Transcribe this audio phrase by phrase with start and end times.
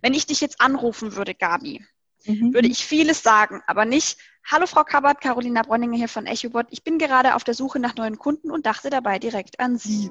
[0.00, 1.84] Wenn ich dich jetzt anrufen würde, Gabi,
[2.24, 2.54] mhm.
[2.54, 6.66] würde ich vieles sagen, aber nicht, hallo Frau Kabbert, Carolina Bronninger hier von EchoBot.
[6.70, 10.10] Ich bin gerade auf der Suche nach neuen Kunden und dachte dabei direkt an Sie.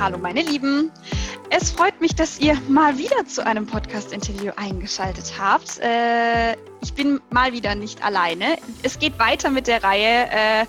[0.00, 0.90] Hallo meine Lieben.
[1.50, 5.78] Es freut mich, dass ihr mal wieder zu einem Podcast-Interview eingeschaltet habt.
[5.78, 6.52] Äh,
[6.82, 8.58] ich bin mal wieder nicht alleine.
[8.82, 10.66] Es geht weiter mit der Reihe äh,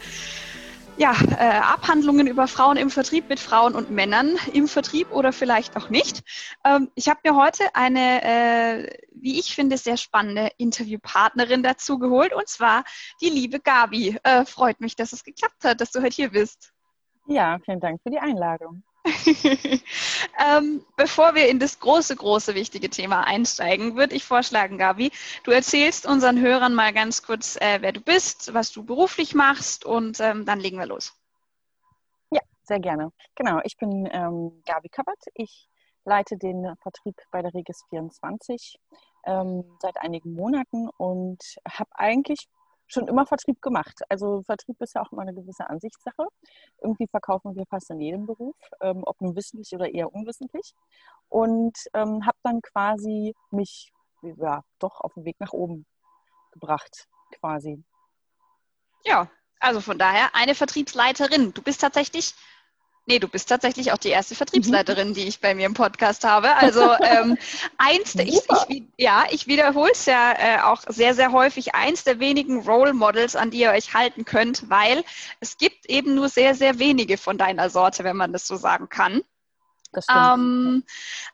[0.95, 5.75] ja, äh, Abhandlungen über Frauen im Vertrieb mit Frauen und Männern im Vertrieb oder vielleicht
[5.75, 6.23] auch nicht.
[6.63, 12.33] Ähm, ich habe mir heute eine, äh, wie ich finde, sehr spannende Interviewpartnerin dazu geholt
[12.33, 12.85] und zwar
[13.21, 14.17] die liebe Gabi.
[14.23, 16.71] Äh, freut mich, dass es geklappt hat, dass du heute hier bist.
[17.27, 18.83] Ja, vielen Dank für die Einladung.
[20.47, 25.11] ähm, bevor wir in das große, große, wichtige Thema einsteigen, würde ich vorschlagen, Gabi,
[25.43, 29.85] du erzählst unseren Hörern mal ganz kurz, äh, wer du bist, was du beruflich machst
[29.85, 31.13] und ähm, dann legen wir los.
[32.31, 33.11] Ja, sehr gerne.
[33.35, 35.23] Genau, ich bin ähm, Gabi Kappert.
[35.33, 35.69] Ich
[36.05, 38.79] leite den Vertrieb bei der Regis 24
[39.25, 42.47] ähm, seit einigen Monaten und habe eigentlich
[42.89, 44.01] schon immer Vertrieb gemacht.
[44.09, 46.27] Also Vertrieb ist ja auch immer eine gewisse Ansichtssache.
[46.81, 50.73] Irgendwie verkaufen wir fast in jedem Beruf, ähm, ob nun wissentlich oder eher unwissentlich.
[51.29, 55.85] Und ähm, habe dann quasi mich ja, doch auf den Weg nach oben
[56.51, 57.07] gebracht,
[57.39, 57.83] quasi.
[59.05, 61.53] Ja, also von daher eine Vertriebsleiterin.
[61.53, 62.33] Du bist tatsächlich
[63.09, 66.55] Nee, du bist tatsächlich auch die erste Vertriebsleiterin, die ich bei mir im Podcast habe.
[66.57, 67.39] Also ähm,
[67.79, 72.03] eins, der, ich, ich, ja, ich wiederhole es ja äh, auch sehr, sehr häufig, eins
[72.03, 75.03] der wenigen Role Models, an die ihr euch halten könnt, weil
[75.39, 78.89] es gibt eben nur sehr, sehr wenige von deiner Sorte, wenn man das so sagen
[78.89, 79.23] kann.
[80.07, 80.83] Ähm,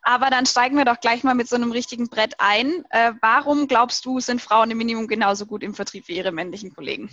[0.02, 2.86] aber dann steigen wir doch gleich mal mit so einem richtigen Brett ein.
[2.90, 6.74] Äh, warum glaubst du, sind Frauen im Minimum genauso gut im Vertrieb wie ihre männlichen
[6.74, 7.10] Kollegen?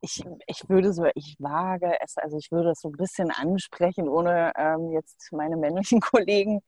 [0.00, 4.08] Ich, ich würde so, ich wage es, also ich würde es so ein bisschen ansprechen,
[4.08, 6.60] ohne ähm, jetzt meine männlichen Kollegen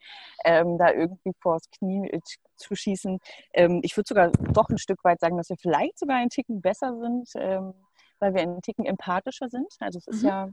[0.44, 2.20] ähm, da irgendwie vors Knie äh,
[2.56, 3.18] zu schießen.
[3.52, 6.60] Ähm, ich würde sogar doch ein Stück weit sagen, dass wir vielleicht sogar einen Ticken
[6.60, 7.74] besser sind, ähm,
[8.18, 9.72] weil wir einen Ticken empathischer sind.
[9.80, 10.28] Also es ist mhm.
[10.28, 10.48] ja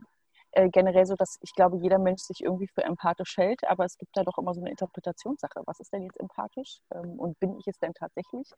[0.56, 3.98] äh, generell so, dass ich glaube, jeder Mensch sich irgendwie für empathisch hält, aber es
[3.98, 5.62] gibt da doch immer so eine Interpretationssache.
[5.66, 6.78] Was ist denn jetzt empathisch?
[6.94, 8.48] Ähm, und bin ich es denn tatsächlich?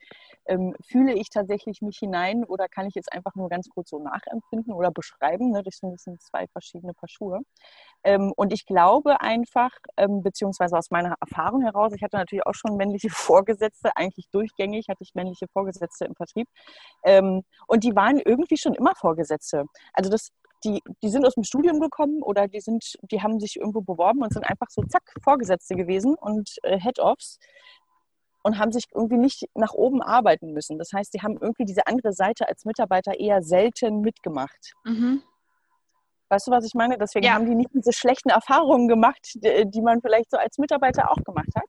[0.47, 3.99] Ähm, fühle ich tatsächlich mich hinein oder kann ich es einfach nur ganz kurz so
[3.99, 5.51] nachempfinden oder beschreiben?
[5.51, 5.65] Ne?
[5.65, 7.41] Das sind zwei verschiedene Paar Schuhe.
[8.05, 12.55] Ähm, und ich glaube einfach, ähm, beziehungsweise aus meiner Erfahrung heraus, ich hatte natürlich auch
[12.55, 16.49] schon männliche Vorgesetzte, eigentlich durchgängig hatte ich männliche Vorgesetzte im Vertrieb.
[17.03, 19.65] Ähm, und die waren irgendwie schon immer Vorgesetzte.
[19.95, 20.31] Also das
[20.65, 24.23] die, die sind aus dem Studium gekommen oder die sind, die haben sich irgendwo beworben
[24.23, 27.39] und sind einfach so zack Vorgesetzte gewesen und äh, Head-Offs
[28.43, 30.79] und haben sich irgendwie nicht nach oben arbeiten müssen.
[30.79, 34.73] Das heißt, die haben irgendwie diese andere Seite als Mitarbeiter eher selten mitgemacht.
[34.85, 35.23] Mhm.
[36.31, 36.99] Weißt du, was ich meine?
[36.99, 37.33] Deswegen ja.
[37.33, 41.23] haben die nicht diese schlechten Erfahrungen gemacht, die, die man vielleicht so als Mitarbeiter auch
[41.25, 41.65] gemacht hat.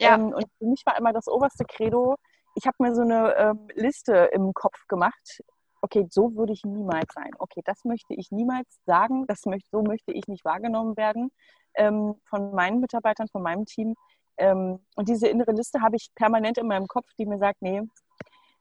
[0.00, 0.14] Ja.
[0.14, 2.16] Ähm, und für mich war immer das oberste Credo,
[2.54, 5.40] ich habe mir so eine ähm, Liste im Kopf gemacht,
[5.82, 7.30] okay, so würde ich niemals sein.
[7.38, 11.30] Okay, das möchte ich niemals sagen, das möchte, so möchte ich nicht wahrgenommen werden
[11.74, 13.94] ähm, von meinen Mitarbeitern, von meinem Team.
[14.36, 17.82] Ähm, und diese innere Liste habe ich permanent in meinem Kopf, die mir sagt, nee,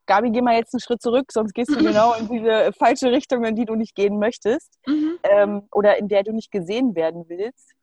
[0.08, 3.44] Gabi, geh mal jetzt einen Schritt zurück, sonst gehst du genau in diese falsche Richtung,
[3.44, 5.20] in die du nicht gehen möchtest mhm.
[5.24, 7.74] ähm, oder in der du nicht gesehen werden willst.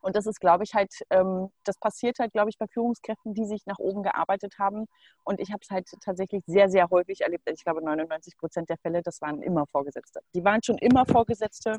[0.00, 3.44] Und das ist, glaube ich, halt, ähm, das passiert halt, glaube ich, bei Führungskräften, die
[3.44, 4.86] sich nach oben gearbeitet haben.
[5.24, 7.48] Und ich habe es halt tatsächlich sehr, sehr häufig erlebt.
[7.50, 10.20] Ich glaube, 99 Prozent der Fälle, das waren immer Vorgesetzte.
[10.34, 11.78] Die waren schon immer Vorgesetzte.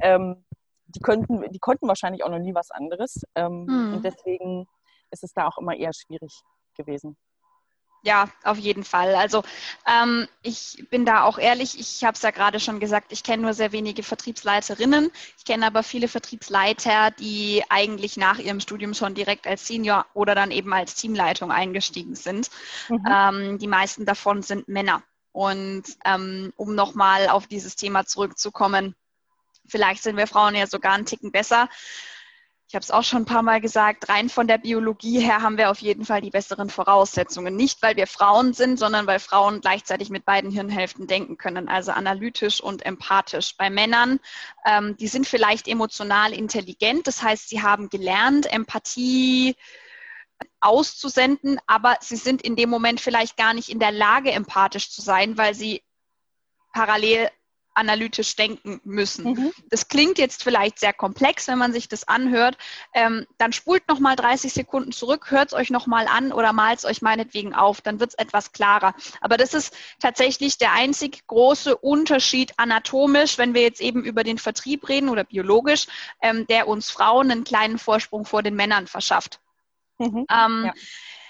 [0.00, 0.44] Ähm,
[0.86, 3.22] die, könnten, die konnten wahrscheinlich auch noch nie was anderes.
[3.34, 3.94] Ähm, hm.
[3.94, 4.66] Und deswegen
[5.10, 6.42] ist es da auch immer eher schwierig
[6.76, 7.16] gewesen.
[8.04, 9.14] Ja, auf jeden Fall.
[9.14, 9.42] Also
[9.86, 13.44] ähm, ich bin da auch ehrlich, ich habe es ja gerade schon gesagt, ich kenne
[13.44, 15.10] nur sehr wenige Vertriebsleiterinnen.
[15.38, 20.34] Ich kenne aber viele Vertriebsleiter, die eigentlich nach ihrem Studium schon direkt als Senior oder
[20.34, 22.50] dann eben als Teamleitung eingestiegen sind.
[22.90, 23.06] Mhm.
[23.10, 25.02] Ähm, die meisten davon sind Männer.
[25.32, 28.94] Und ähm, um nochmal auf dieses Thema zurückzukommen,
[29.66, 31.70] vielleicht sind wir Frauen ja sogar einen Ticken besser
[32.74, 35.58] ich habe es auch schon ein paar Mal gesagt, rein von der Biologie her haben
[35.58, 37.54] wir auf jeden Fall die besseren Voraussetzungen.
[37.54, 41.92] Nicht, weil wir Frauen sind, sondern weil Frauen gleichzeitig mit beiden Hirnhälften denken können, also
[41.92, 43.56] analytisch und empathisch.
[43.56, 44.18] Bei Männern,
[44.66, 49.54] ähm, die sind vielleicht emotional intelligent, das heißt, sie haben gelernt, Empathie
[50.60, 55.00] auszusenden, aber sie sind in dem Moment vielleicht gar nicht in der Lage, empathisch zu
[55.00, 55.84] sein, weil sie
[56.72, 57.30] parallel
[57.74, 59.24] analytisch denken müssen.
[59.24, 59.52] Mhm.
[59.70, 62.56] Das klingt jetzt vielleicht sehr komplex, wenn man sich das anhört.
[62.92, 66.84] Ähm, dann spult nochmal 30 Sekunden zurück, hört es euch nochmal an oder malt es
[66.84, 68.94] euch meinetwegen auf, dann wird es etwas klarer.
[69.20, 74.38] Aber das ist tatsächlich der einzig große Unterschied anatomisch, wenn wir jetzt eben über den
[74.38, 75.86] Vertrieb reden oder biologisch,
[76.22, 79.40] ähm, der uns Frauen einen kleinen Vorsprung vor den Männern verschafft.
[79.98, 80.26] Mhm.
[80.30, 80.72] Ähm, ja.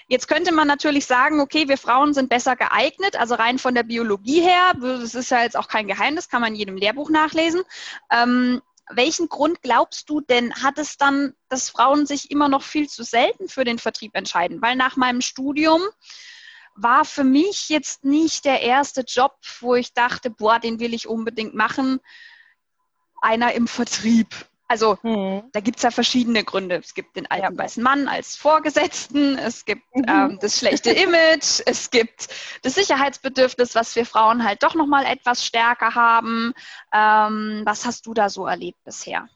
[0.07, 3.83] Jetzt könnte man natürlich sagen, okay, wir Frauen sind besser geeignet, also rein von der
[3.83, 7.63] Biologie her, das ist ja jetzt auch kein Geheimnis, kann man in jedem Lehrbuch nachlesen.
[8.11, 12.87] Ähm, welchen Grund glaubst du denn, hat es dann, dass Frauen sich immer noch viel
[12.87, 14.61] zu selten für den Vertrieb entscheiden?
[14.61, 15.81] Weil nach meinem Studium
[16.75, 21.07] war für mich jetzt nicht der erste Job, wo ich dachte, boah, den will ich
[21.07, 21.99] unbedingt machen,
[23.21, 24.27] einer im Vertrieb.
[24.67, 25.43] Also mhm.
[25.51, 26.75] da gibt es ja verschiedene Gründe.
[26.77, 27.63] Es gibt den alten ja.
[27.63, 30.05] weißen Mann als Vorgesetzten, es gibt mhm.
[30.07, 32.27] ähm, das schlechte Image, es gibt
[32.63, 36.53] das Sicherheitsbedürfnis, was wir Frauen halt doch nochmal etwas stärker haben.
[36.91, 39.27] Ähm, was hast du da so erlebt bisher?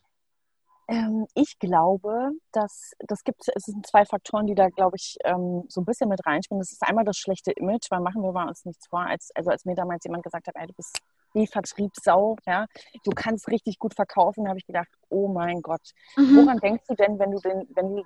[0.87, 5.63] Ähm, ich glaube, dass das gibt es sind zwei Faktoren, die da, glaube ich, ähm,
[5.67, 6.59] so ein bisschen mit reinspielen.
[6.59, 9.65] Das ist einmal das schlechte Image, weil machen wir uns nichts vor, als, also als
[9.65, 10.97] mir damals jemand gesagt hat, ey, du bist
[11.33, 12.65] wie Vertriebssau, ja,
[13.03, 15.81] du kannst richtig gut verkaufen, da habe ich gedacht, oh mein Gott,
[16.17, 16.37] mhm.
[16.37, 18.03] woran denkst du denn, wenn du den, wenn du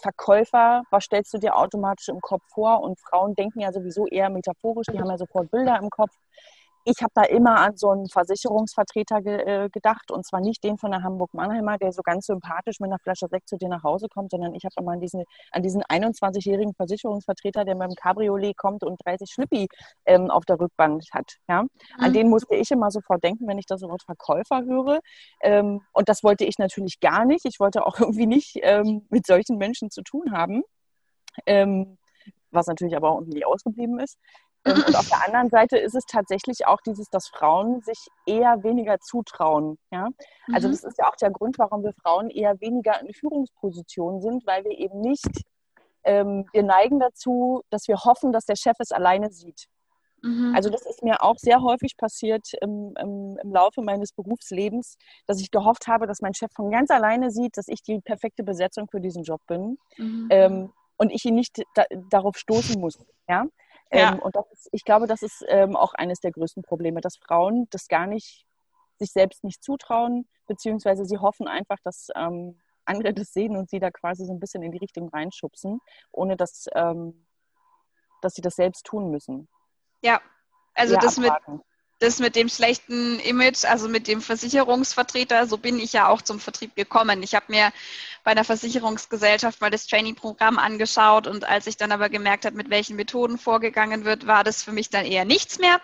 [0.00, 2.80] Verkäufer, was stellst du dir automatisch im Kopf vor?
[2.80, 6.16] Und Frauen denken ja sowieso eher metaphorisch, die haben ja sofort Bilder im Kopf
[6.84, 10.78] ich habe da immer an so einen Versicherungsvertreter ge äh, gedacht und zwar nicht den
[10.78, 14.08] von der Hamburg-Mannheimer, der so ganz sympathisch mit einer Flasche Sekt zu dir nach Hause
[14.08, 18.56] kommt, sondern ich habe immer an diesen, an diesen 21-jährigen Versicherungsvertreter, der mit dem Cabriolet
[18.56, 19.68] kommt und 30 Schlippi
[20.06, 21.36] ähm, auf der Rückbank hat.
[21.48, 21.64] Ja?
[21.98, 22.12] An mhm.
[22.12, 25.00] den musste ich immer sofort denken, wenn ich das Wort Verkäufer höre.
[25.42, 27.44] Ähm, und das wollte ich natürlich gar nicht.
[27.44, 30.62] Ich wollte auch irgendwie nicht ähm, mit solchen Menschen zu tun haben.
[31.46, 31.98] Ähm,
[32.50, 34.18] was natürlich aber auch irgendwie ausgeblieben ist.
[34.64, 38.98] Und auf der anderen Seite ist es tatsächlich auch dieses, dass Frauen sich eher weniger
[39.00, 39.78] zutrauen.
[39.90, 40.08] Ja?
[40.52, 40.72] Also mhm.
[40.72, 44.64] das ist ja auch der Grund, warum wir Frauen eher weniger in Führungspositionen sind, weil
[44.64, 45.42] wir eben nicht,
[46.04, 49.66] ähm, wir neigen dazu, dass wir hoffen, dass der Chef es alleine sieht.
[50.22, 50.54] Mhm.
[50.54, 55.40] Also das ist mir auch sehr häufig passiert im, im, im, Laufe meines Berufslebens, dass
[55.40, 58.88] ich gehofft habe, dass mein Chef von ganz alleine sieht, dass ich die perfekte Besetzung
[58.88, 59.78] für diesen Job bin.
[59.96, 60.28] Mhm.
[60.30, 62.98] Ähm, und ich ihn nicht da, darauf stoßen muss.
[63.28, 63.46] Ja?
[63.92, 64.12] Ja.
[64.12, 67.66] Ähm, und ist, ich glaube, das ist ähm, auch eines der größten Probleme, dass Frauen
[67.70, 68.46] das gar nicht,
[68.98, 73.80] sich selbst nicht zutrauen, beziehungsweise sie hoffen einfach, dass ähm, andere das sehen und sie
[73.80, 75.80] da quasi so ein bisschen in die Richtung reinschubsen,
[76.10, 77.26] ohne dass, ähm,
[78.22, 79.48] dass sie das selbst tun müssen.
[80.02, 80.20] Ja,
[80.74, 81.32] also das mit,
[82.02, 86.40] das mit dem schlechten Image, also mit dem Versicherungsvertreter, so bin ich ja auch zum
[86.40, 87.22] Vertrieb gekommen.
[87.22, 87.72] Ich habe mir
[88.24, 92.70] bei der Versicherungsgesellschaft mal das Training-Programm angeschaut und als ich dann aber gemerkt habe, mit
[92.70, 95.80] welchen Methoden vorgegangen wird, war das für mich dann eher nichts mehr.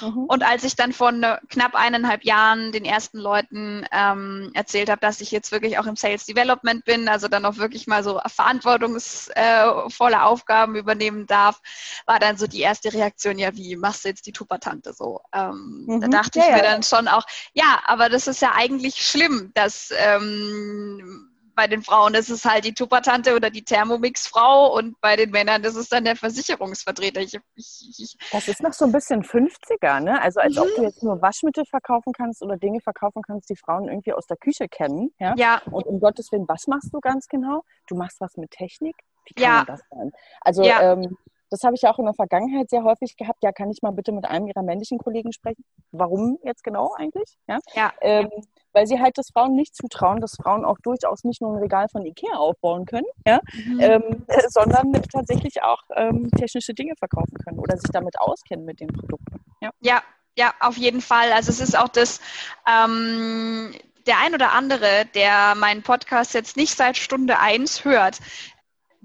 [0.00, 0.24] Mhm.
[0.24, 5.00] Und als ich dann vor ne, knapp eineinhalb Jahren den ersten Leuten ähm, erzählt habe,
[5.00, 8.20] dass ich jetzt wirklich auch im Sales Development bin, also dann auch wirklich mal so
[8.26, 11.60] verantwortungsvolle Aufgaben übernehmen darf,
[12.06, 15.20] war dann so die erste Reaktion, ja, wie machst du jetzt die Tuppertante so?
[15.32, 16.00] Ähm, mhm.
[16.00, 16.70] Da dachte ja, ich mir ja.
[16.70, 17.24] dann schon auch,
[17.54, 22.64] ja, aber das ist ja eigentlich schlimm, dass ähm, bei den Frauen ist es halt
[22.66, 27.22] die Tuppertante oder die Thermomix-Frau und bei den Männern ist es dann der Versicherungsvertreter.
[27.22, 30.20] Ich, ich, ich das ist noch so ein bisschen 50er, ne?
[30.20, 30.62] Also als mhm.
[30.62, 34.26] ob du jetzt nur Waschmittel verkaufen kannst oder Dinge verkaufen kannst, die Frauen irgendwie aus
[34.26, 35.10] der Küche kennen.
[35.18, 35.34] Ja.
[35.36, 35.62] ja.
[35.70, 37.64] Und um Gottes Willen, was machst du ganz genau?
[37.88, 38.94] Du machst was mit Technik?
[39.24, 39.56] Wie kann ja.
[39.56, 40.12] man das sein?
[40.42, 40.92] Also ja.
[40.92, 41.16] ähm,
[41.50, 43.42] das habe ich ja auch in der Vergangenheit sehr häufig gehabt.
[43.42, 45.64] Ja, kann ich mal bitte mit einem ihrer männlichen Kollegen sprechen?
[45.92, 47.36] Warum jetzt genau eigentlich?
[47.48, 47.58] Ja.
[47.74, 47.92] ja.
[48.00, 48.28] Ähm,
[48.72, 51.86] weil sie halt das Frauen nicht zutrauen, dass Frauen auch durchaus nicht nur ein Regal
[51.90, 53.80] von Ikea aufbauen können, ja, mhm.
[53.80, 58.88] ähm, sondern tatsächlich auch ähm, technische Dinge verkaufen können oder sich damit auskennen mit den
[58.88, 59.40] Produkten.
[59.62, 60.02] Ja, ja,
[60.36, 61.32] ja auf jeden Fall.
[61.32, 62.20] Also es ist auch das,
[62.68, 63.72] ähm,
[64.06, 68.18] der ein oder andere, der meinen Podcast jetzt nicht seit Stunde eins hört,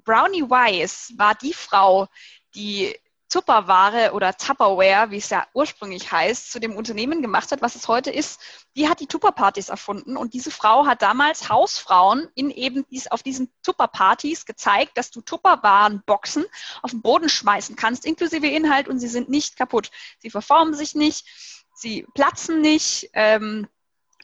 [0.03, 2.07] Brownie Wise war die Frau,
[2.55, 2.95] die
[3.31, 7.87] Tupperware oder Tupperware, wie es ja ursprünglich heißt, zu dem Unternehmen gemacht hat, was es
[7.87, 8.41] heute ist.
[8.75, 13.23] Die hat die Tupperpartys erfunden und diese Frau hat damals Hausfrauen in eben dies, auf
[13.23, 16.45] diesen Tupperpartys gezeigt, dass du Tupperwarenboxen
[16.81, 19.91] auf den Boden schmeißen kannst, inklusive Inhalt und sie sind nicht kaputt.
[20.19, 21.25] Sie verformen sich nicht,
[21.73, 23.11] sie platzen nicht.
[23.13, 23.67] Ähm,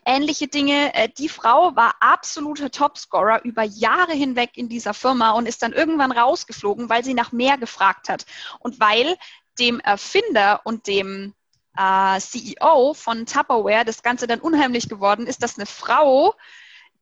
[0.07, 0.93] ähnliche Dinge.
[0.95, 5.73] Äh, die Frau war absoluter Topscorer über Jahre hinweg in dieser Firma und ist dann
[5.73, 8.25] irgendwann rausgeflogen, weil sie nach mehr gefragt hat
[8.59, 9.17] und weil
[9.59, 11.33] dem Erfinder und dem
[11.77, 16.33] äh, CEO von Tupperware das Ganze dann unheimlich geworden ist, dass eine Frau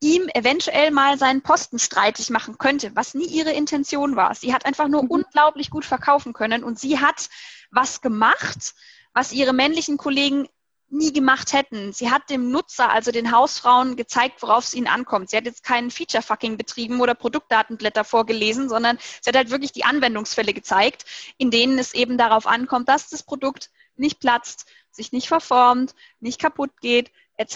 [0.01, 4.35] ihm eventuell mal seinen Posten streitig machen könnte, was nie ihre Intention war.
[4.35, 5.09] Sie hat einfach nur mhm.
[5.09, 7.29] unglaublich gut verkaufen können und sie hat
[7.71, 8.74] was gemacht,
[9.13, 10.47] was ihre männlichen Kollegen
[10.89, 11.94] nie gemacht hätten.
[11.94, 15.30] Sie hat dem Nutzer, also den Hausfrauen, gezeigt, worauf es ihnen ankommt.
[15.30, 19.84] Sie hat jetzt keinen Feature-Fucking betrieben oder Produktdatenblätter vorgelesen, sondern sie hat halt wirklich die
[19.84, 21.06] Anwendungsfälle gezeigt,
[21.38, 26.39] in denen es eben darauf ankommt, dass das Produkt nicht platzt, sich nicht verformt, nicht
[26.39, 27.56] kaputt geht, etc.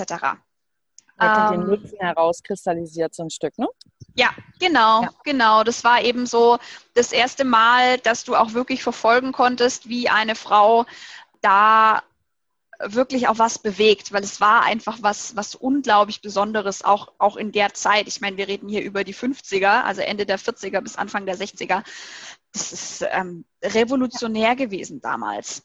[1.20, 3.68] Wirklich ähm, den Nutzen herauskristallisiert so ein Stück, ne?
[4.16, 5.10] Ja, genau, ja.
[5.24, 5.64] genau.
[5.64, 6.58] Das war eben so
[6.94, 10.86] das erste Mal, dass du auch wirklich verfolgen konntest, wie eine Frau
[11.42, 12.04] da
[12.80, 17.52] wirklich auch was bewegt, weil es war einfach was, was unglaublich Besonderes, auch, auch in
[17.52, 18.08] der Zeit.
[18.08, 21.38] Ich meine, wir reden hier über die 50er, also Ende der 40er bis Anfang der
[21.38, 21.84] 60er.
[22.54, 25.64] Das ist ähm, revolutionär gewesen damals.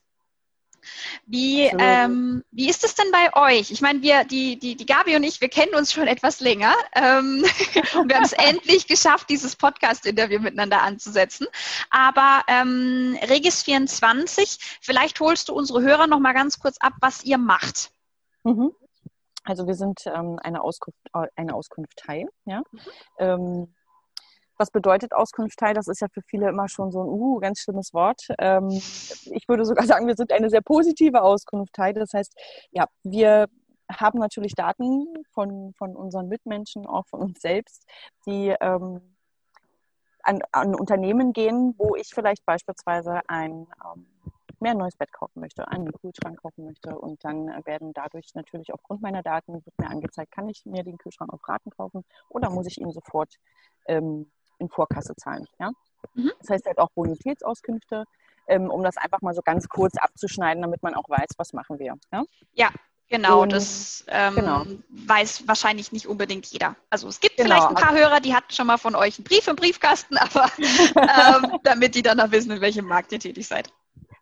[1.25, 3.71] Wie, ähm, wie ist es denn bei euch?
[3.71, 6.73] Ich meine, wir, die, die, die Gabi und ich, wir kennen uns schon etwas länger.
[6.93, 7.43] Ähm,
[7.99, 11.47] und wir haben es endlich geschafft, dieses Podcast-Interview miteinander anzusetzen.
[11.89, 17.23] Aber ähm, Regis 24, vielleicht holst du unsere Hörer noch mal ganz kurz ab, was
[17.23, 17.91] ihr macht.
[18.43, 18.71] Mhm.
[19.43, 22.25] Also wir sind ähm, eine, Auskunft, äh, eine Auskunftei.
[22.45, 22.63] Ja?
[23.19, 23.74] Mhm.
[24.57, 25.73] Was bedeutet Auskunftei?
[25.73, 28.21] Das ist ja für viele immer schon so ein uh, ganz schlimmes Wort.
[28.39, 31.93] Ähm, ich würde sogar sagen, wir sind eine sehr positive Auskunftei.
[31.93, 32.33] Das heißt,
[32.71, 33.47] ja, wir
[33.91, 37.85] haben natürlich Daten von, von unseren Mitmenschen, auch von uns selbst,
[38.25, 39.15] die ähm,
[40.23, 44.07] an, an Unternehmen gehen, wo ich vielleicht beispielsweise ein ähm,
[44.59, 48.73] mehr ein neues Bett kaufen möchte, einen Kühlschrank kaufen möchte und dann werden dadurch natürlich
[48.73, 52.49] aufgrund meiner Daten wird mir angezeigt, kann ich mir den Kühlschrank auf Raten kaufen oder
[52.49, 53.35] muss ich ihn sofort
[53.87, 55.45] ähm, in Vorkasse zahlen.
[55.59, 55.71] Ja?
[56.13, 56.31] Mhm.
[56.39, 58.05] Das heißt halt auch Bonitätsauskünfte,
[58.47, 61.79] ähm, um das einfach mal so ganz kurz abzuschneiden, damit man auch weiß, was machen
[61.79, 61.95] wir.
[62.11, 62.69] Ja, ja
[63.09, 63.41] genau.
[63.41, 64.65] Und, das ähm, genau.
[64.89, 66.75] weiß wahrscheinlich nicht unbedingt jeder.
[66.89, 67.49] Also es gibt genau.
[67.49, 70.51] vielleicht ein paar Hörer, die hatten schon mal von euch einen Brief im Briefkasten, aber
[70.59, 73.71] ähm, damit die dann noch wissen, in welchem Markt ihr tätig seid.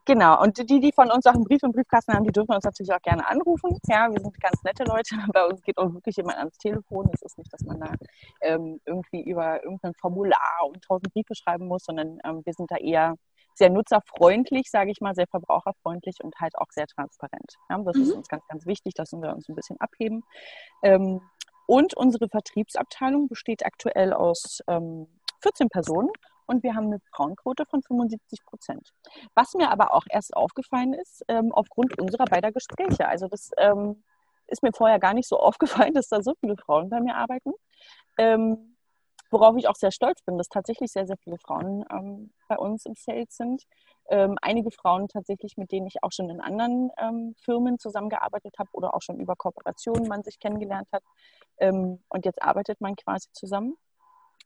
[0.06, 2.66] Genau, und die, die von uns auch einen Brief im Briefkasten haben, die dürfen uns
[2.66, 3.78] natürlich auch gerne anrufen.
[3.88, 5.16] Ja, wir sind ganz nette Leute.
[5.34, 7.10] Bei uns geht auch wirklich jemand ans Telefon.
[7.14, 7.94] Es ist nicht, dass man da
[8.42, 12.76] ähm, irgendwie über irgendein Formular und tausend Briefe schreiben muss, sondern ähm, wir sind da
[12.76, 13.16] eher
[13.56, 17.56] sehr nutzerfreundlich, sage ich mal, sehr verbraucherfreundlich und halt auch sehr transparent.
[17.70, 18.02] Ja, das mhm.
[18.04, 20.24] ist uns ganz, ganz wichtig, dass wir uns ein bisschen abheben.
[20.82, 21.22] Ähm,
[21.66, 25.08] und unsere Vertriebsabteilung besteht aktuell aus 14
[25.62, 26.10] ähm, Personen
[26.46, 28.90] und wir haben eine Frauenquote von 75 Prozent.
[29.36, 33.08] Was mir aber auch erst aufgefallen ist, ähm, aufgrund unserer beider Gespräche.
[33.08, 34.04] Also das ähm,
[34.48, 37.52] ist mir vorher gar nicht so aufgefallen, dass da so viele Frauen bei mir arbeiten.
[38.18, 38.76] Ähm,
[39.32, 42.86] worauf ich auch sehr stolz bin, dass tatsächlich sehr, sehr viele Frauen ähm, bei uns
[42.86, 43.64] im Sales sind.
[44.10, 48.70] Ähm, einige Frauen tatsächlich, mit denen ich auch schon in anderen ähm, Firmen zusammengearbeitet habe
[48.74, 51.04] oder auch schon über Kooperationen man sich kennengelernt hat.
[51.60, 53.78] und jetzt arbeitet man quasi zusammen.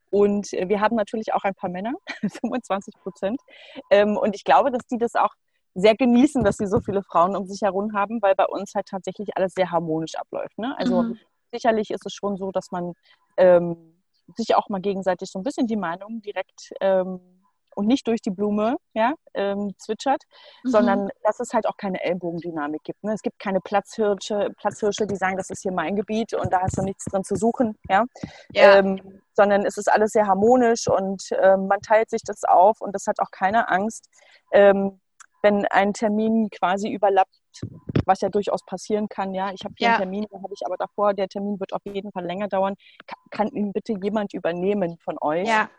[0.09, 1.93] Und äh, wir haben natürlich auch ein paar Männer,
[2.41, 3.41] 25 Prozent.
[3.89, 5.33] Ähm, und ich glaube, dass die das auch
[5.75, 8.87] sehr genießen, dass sie so viele Frauen um sich herum haben, weil bei uns halt
[8.87, 10.57] tatsächlich alles sehr harmonisch abläuft.
[10.57, 10.75] Ne?
[10.77, 11.19] Also mhm.
[11.51, 12.93] sicherlich ist es schon so, dass man
[13.37, 14.01] ähm,
[14.35, 17.19] sich auch mal gegenseitig so ein bisschen die Meinung direkt ähm,
[17.77, 20.23] und nicht durch die Blume ja, ähm, zwitschert,
[20.63, 20.69] mhm.
[20.69, 23.03] sondern dass es halt auch keine Ellbogendynamik gibt.
[23.03, 23.13] Ne?
[23.13, 26.77] Es gibt keine Platzhirsche, Platzhirsche, die sagen, das ist hier mein Gebiet und da hast
[26.77, 27.77] du nichts drin zu suchen.
[27.87, 28.05] Ja?
[28.51, 28.77] ja.
[28.77, 32.95] Ähm, sondern es ist alles sehr harmonisch und ähm, man teilt sich das auf und
[32.95, 34.09] das hat auch keine Angst,
[34.51, 34.99] ähm,
[35.43, 37.37] wenn ein Termin quasi überlappt,
[38.05, 39.35] was ja durchaus passieren kann.
[39.35, 39.93] Ja, ich habe hier ja.
[39.93, 42.73] einen Termin, da habe ich aber davor, der Termin wird auf jeden Fall länger dauern.
[43.05, 45.47] Kann, kann ihn bitte jemand übernehmen von euch?
[45.47, 45.69] Ja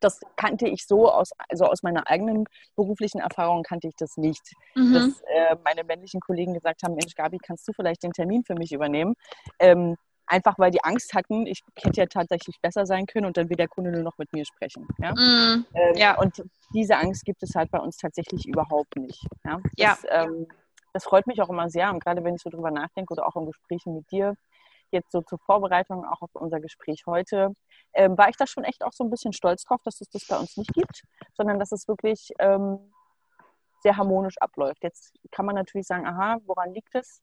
[0.00, 2.44] das kannte ich so aus, also aus meiner eigenen
[2.76, 4.42] beruflichen Erfahrung kannte ich das nicht.
[4.74, 4.94] Mhm.
[4.94, 8.54] Dass äh, meine männlichen Kollegen gesagt haben, Mensch, Gabi, kannst du vielleicht den Termin für
[8.54, 9.14] mich übernehmen?
[9.58, 9.96] Ähm,
[10.28, 13.56] einfach weil die Angst hatten, ich hätte ja tatsächlich besser sein können und dann will
[13.56, 14.86] der Kunde nur noch mit mir sprechen.
[14.98, 15.12] Ja?
[15.12, 16.18] Mm, ähm, ja.
[16.18, 16.42] Und
[16.74, 19.24] diese Angst gibt es halt bei uns tatsächlich überhaupt nicht.
[19.44, 19.58] Ja.
[19.76, 20.24] Das, ja.
[20.24, 20.46] Ähm,
[20.92, 23.36] das freut mich auch immer sehr und gerade wenn ich so drüber nachdenke oder auch
[23.36, 24.34] in Gesprächen mit dir,
[24.90, 27.52] jetzt so zur Vorbereitung auch auf unser Gespräch heute,
[27.94, 30.26] ähm, war ich da schon echt auch so ein bisschen stolz drauf, dass es das
[30.26, 31.02] bei uns nicht gibt,
[31.36, 32.92] sondern dass es wirklich ähm,
[33.82, 34.82] sehr harmonisch abläuft.
[34.82, 37.22] Jetzt kann man natürlich sagen, aha, woran liegt es?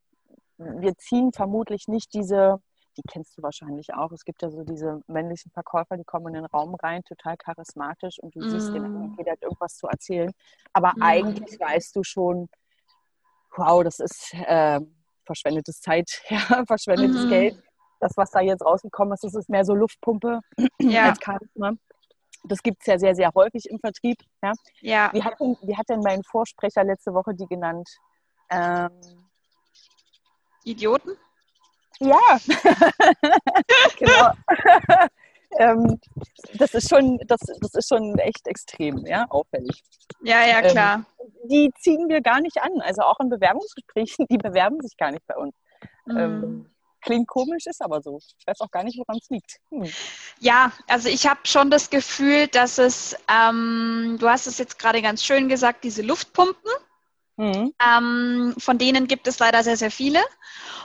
[0.58, 2.62] Wir ziehen vermutlich nicht diese,
[2.98, 6.34] die kennst du wahrscheinlich auch, es gibt ja so diese männlichen Verkäufer, die kommen in
[6.42, 8.50] den Raum rein, total charismatisch und du mm.
[8.50, 10.32] siehst den, okay, der hat irgendwas zu erzählen.
[10.72, 11.02] Aber mm.
[11.02, 12.48] eigentlich weißt du schon,
[13.58, 14.80] wow, das ist äh,
[15.26, 17.30] verschwendetes Zeit, ja, verschwendetes mm.
[17.30, 17.65] Geld
[18.00, 20.42] das, was da jetzt rausgekommen ist, das ist mehr so Luftpumpe
[20.80, 21.10] ja.
[21.10, 21.72] als Charisma.
[22.44, 24.18] Das gibt es ja sehr, sehr häufig im Vertrieb.
[24.44, 24.54] Ja.
[24.82, 25.10] ja.
[25.14, 27.90] Wie, hat denn, wie hat denn mein Vorsprecher letzte Woche die genannt?
[28.52, 28.92] Ähm,
[30.64, 31.18] Idioten?
[32.00, 32.20] Ja,
[33.98, 34.32] genau.
[35.58, 36.00] ähm,
[36.56, 39.84] das ist schon, das, das ist schon echt extrem, ja, auffällig.
[40.22, 40.96] Ja, ja, ähm, klar.
[40.96, 42.82] Ähm, die ziehen wir gar nicht an.
[42.82, 45.56] Also auch in Bewerbungsgesprächen, die bewerben sich gar nicht bei uns.
[46.06, 46.18] Mhm.
[46.18, 46.72] Ähm,
[47.06, 48.20] klingt komisch, ist aber so.
[48.38, 49.60] Ich weiß auch gar nicht, woran es liegt.
[49.70, 49.90] Hm.
[50.40, 55.02] Ja, also ich habe schon das Gefühl, dass es, ähm, du hast es jetzt gerade
[55.02, 56.72] ganz schön gesagt, diese Luftpumpen,
[57.38, 57.74] Mhm.
[57.86, 60.22] Ähm, von denen gibt es leider sehr, sehr viele.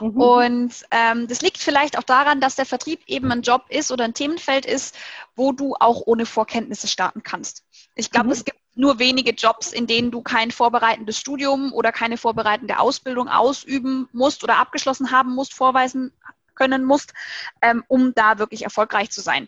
[0.01, 0.21] Mhm.
[0.21, 4.03] Und ähm, das liegt vielleicht auch daran, dass der Vertrieb eben ein Job ist oder
[4.03, 4.97] ein Themenfeld ist,
[5.35, 7.63] wo du auch ohne Vorkenntnisse starten kannst.
[7.95, 8.33] Ich glaube, mhm.
[8.33, 13.29] es gibt nur wenige Jobs, in denen du kein vorbereitendes Studium oder keine vorbereitende Ausbildung
[13.29, 16.11] ausüben musst oder abgeschlossen haben musst, vorweisen
[16.55, 17.13] können musst,
[17.61, 19.47] ähm, um da wirklich erfolgreich zu sein.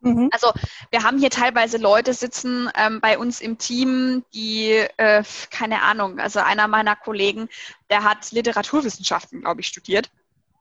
[0.00, 0.28] Mhm.
[0.30, 0.52] Also
[0.90, 6.20] wir haben hier teilweise Leute sitzen ähm, bei uns im Team, die, äh, keine Ahnung,
[6.20, 7.48] also einer meiner Kollegen,
[7.90, 10.08] der hat Literaturwissenschaften, glaube ich, studiert.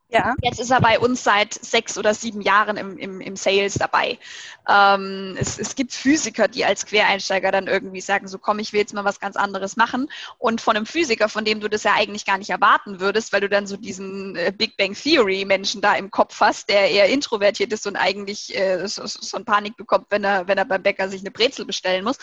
[0.10, 0.36] Ja.
[0.42, 4.18] Jetzt ist er bei uns seit sechs oder sieben Jahren im, im, im Sales dabei.
[4.68, 8.80] Ähm, es, es gibt Physiker, die als Quereinsteiger dann irgendwie sagen, so komm, ich will
[8.80, 10.10] jetzt mal was ganz anderes machen.
[10.38, 13.42] Und von einem Physiker, von dem du das ja eigentlich gar nicht erwarten würdest, weil
[13.42, 17.10] du dann so diesen äh, Big Bang Theory Menschen da im Kopf hast, der eher
[17.10, 20.84] introvertiert ist und eigentlich äh, so, so ein Panik bekommt, wenn er, wenn er beim
[20.84, 22.18] Bäcker sich eine Brezel bestellen muss.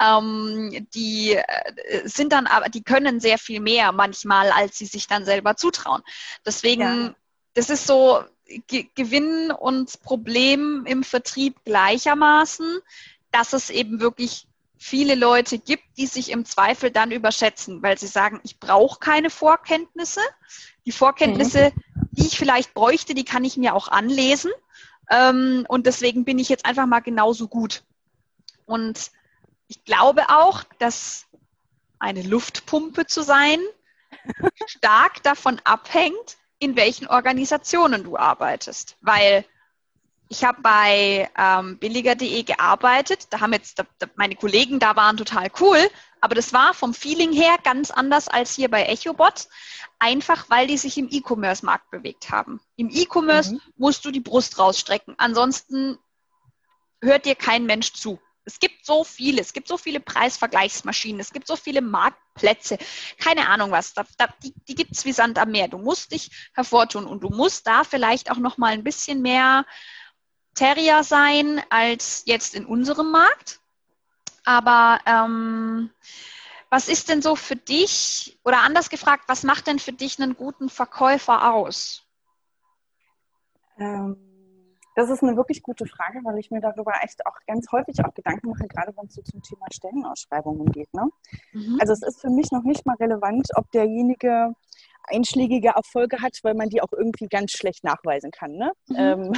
[0.00, 5.06] Ähm, die äh, sind dann aber, die können sehr viel mehr manchmal, als sie sich
[5.06, 6.02] dann selber zutrauen.
[6.46, 7.14] Deswegen ja
[7.54, 8.22] das ist so
[8.66, 12.80] Ge Gewinn und Problem im Vertrieb gleichermaßen,
[13.30, 14.46] dass es eben wirklich
[14.78, 19.28] viele Leute gibt, die sich im Zweifel dann überschätzen, weil sie sagen, ich brauche keine
[19.28, 20.20] Vorkenntnisse.
[20.86, 22.08] Die Vorkenntnisse, mhm.
[22.12, 24.52] die ich vielleicht bräuchte, die kann ich mir auch anlesen.
[25.10, 27.82] Ähm, und deswegen bin ich jetzt einfach mal genauso gut.
[28.66, 29.10] Und
[29.66, 31.26] ich glaube auch, dass
[31.98, 33.60] eine Luftpumpe zu sein
[34.66, 38.96] stark davon abhängt, in welchen Organisationen du arbeitest.
[39.00, 39.44] Weil
[40.28, 43.28] ich habe bei ähm, billiger.de gearbeitet.
[43.30, 45.78] Da haben jetzt da, da, meine Kollegen da waren total cool,
[46.20, 49.48] aber das war vom Feeling her ganz anders als hier bei EchoBot.
[49.98, 52.60] Einfach weil die sich im E-Commerce-Markt bewegt haben.
[52.76, 53.60] Im E-Commerce mhm.
[53.76, 55.14] musst du die Brust rausstrecken.
[55.18, 55.98] Ansonsten
[57.02, 58.20] hört dir kein Mensch zu.
[58.48, 62.78] Es gibt so viele, es gibt so viele Preisvergleichsmaschinen, es gibt so viele Marktplätze,
[63.18, 65.68] keine Ahnung was, da, da, die, die gibt es wie Sand am Meer.
[65.68, 69.66] Du musst dich hervortun und du musst da vielleicht auch noch mal ein bisschen mehr
[70.54, 73.60] Terrier sein als jetzt in unserem Markt.
[74.44, 75.90] Aber ähm,
[76.70, 80.36] was ist denn so für dich, oder anders gefragt, was macht denn für dich einen
[80.36, 82.02] guten Verkäufer aus?
[83.76, 84.27] Ähm
[84.98, 88.12] das ist eine wirklich gute Frage, weil ich mir darüber echt auch ganz häufig auch
[88.14, 90.92] Gedanken mache, gerade wenn es so zum Thema Stellenausschreibungen geht.
[90.92, 91.08] Ne?
[91.52, 91.78] Mhm.
[91.80, 94.54] Also es ist für mich noch nicht mal relevant, ob derjenige
[95.04, 98.56] einschlägige Erfolge hat, weil man die auch irgendwie ganz schlecht nachweisen kann.
[98.56, 98.72] Ne?
[98.88, 98.96] Mhm.
[98.96, 99.32] Ähm,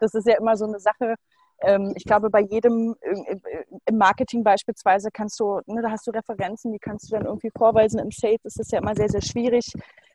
[0.00, 1.14] das ist ja immer so eine Sache,
[1.96, 2.94] ich glaube, bei jedem
[3.86, 7.50] im Marketing beispielsweise kannst du, ne, da hast du Referenzen, die kannst du dann irgendwie
[7.56, 7.98] vorweisen.
[8.00, 9.72] Im Sales ist es ja immer sehr, sehr schwierig,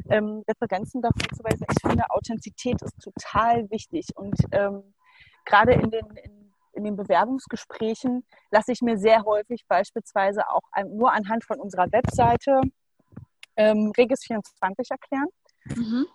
[0.10, 1.66] ähm, Referenzen davor zu weisen.
[1.72, 4.84] Ich finde, Authentizität ist total wichtig und ähm,
[5.46, 11.12] gerade in den, in, in den Bewerbungsgesprächen lasse ich mir sehr häufig beispielsweise auch nur
[11.12, 12.62] anhand von unserer Webseite
[13.56, 15.28] ähm, Regis24 erklären.
[15.76, 16.06] Mhm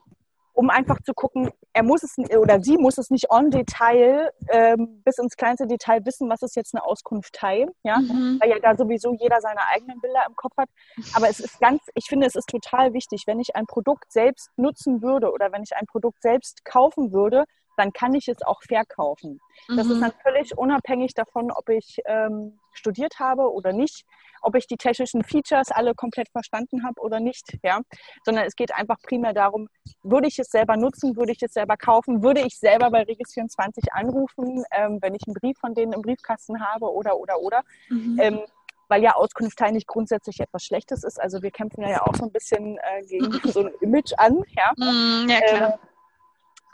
[0.55, 5.03] um einfach zu gucken, er muss es oder sie muss es nicht on Detail ähm,
[5.05, 8.39] bis ins kleinste Detail wissen, was ist jetzt eine Auskunft Teil, ja, mhm.
[8.41, 10.69] weil ja da sowieso jeder seine eigenen Bilder im Kopf hat.
[11.15, 14.51] Aber es ist ganz, ich finde, es ist total wichtig, wenn ich ein Produkt selbst
[14.57, 17.45] nutzen würde oder wenn ich ein Produkt selbst kaufen würde,
[17.77, 19.41] dann kann ich es auch verkaufen.
[19.69, 19.77] Mhm.
[19.77, 20.03] Das ist mhm.
[20.03, 24.05] dann völlig unabhängig davon, ob ich ähm, studiert habe oder nicht,
[24.45, 27.81] ob ich die technischen Features alle komplett verstanden habe oder nicht, ja,
[28.25, 29.69] sondern es geht einfach primär darum,
[30.03, 33.91] würde ich es selber nutzen, würde ich es selber kaufen, würde ich selber bei Regis24
[33.93, 37.63] anrufen, ähm, wenn ich einen Brief von denen im Briefkasten habe oder, oder, oder.
[37.89, 38.19] Mhm.
[38.21, 38.41] Ähm,
[38.89, 41.21] weil ja Auskunft nicht grundsätzlich etwas Schlechtes ist.
[41.21, 44.43] Also wir kämpfen ja auch so ein bisschen äh, gegen so ein Image an.
[44.57, 45.71] Ja, mm, ja klar.
[45.71, 45.79] Äh,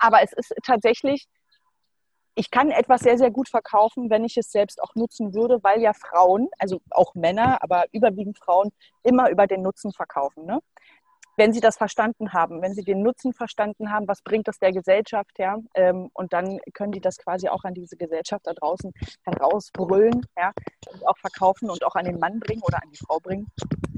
[0.01, 1.29] aber es ist tatsächlich,
[2.41, 5.83] ich kann etwas sehr, sehr gut verkaufen, wenn ich es selbst auch nutzen würde, weil
[5.83, 8.71] ja Frauen, also auch Männer, aber überwiegend Frauen,
[9.03, 10.47] immer über den Nutzen verkaufen.
[10.47, 10.61] Ne?
[11.37, 14.73] Wenn sie das verstanden haben, wenn sie den Nutzen verstanden haben, was bringt das der
[14.73, 18.91] Gesellschaft, ja, ähm, und dann können die das quasi auch an diese Gesellschaft da draußen
[19.25, 20.53] herausbrüllen, ja,
[20.91, 23.49] und auch verkaufen und auch an den Mann bringen oder an die Frau bringen.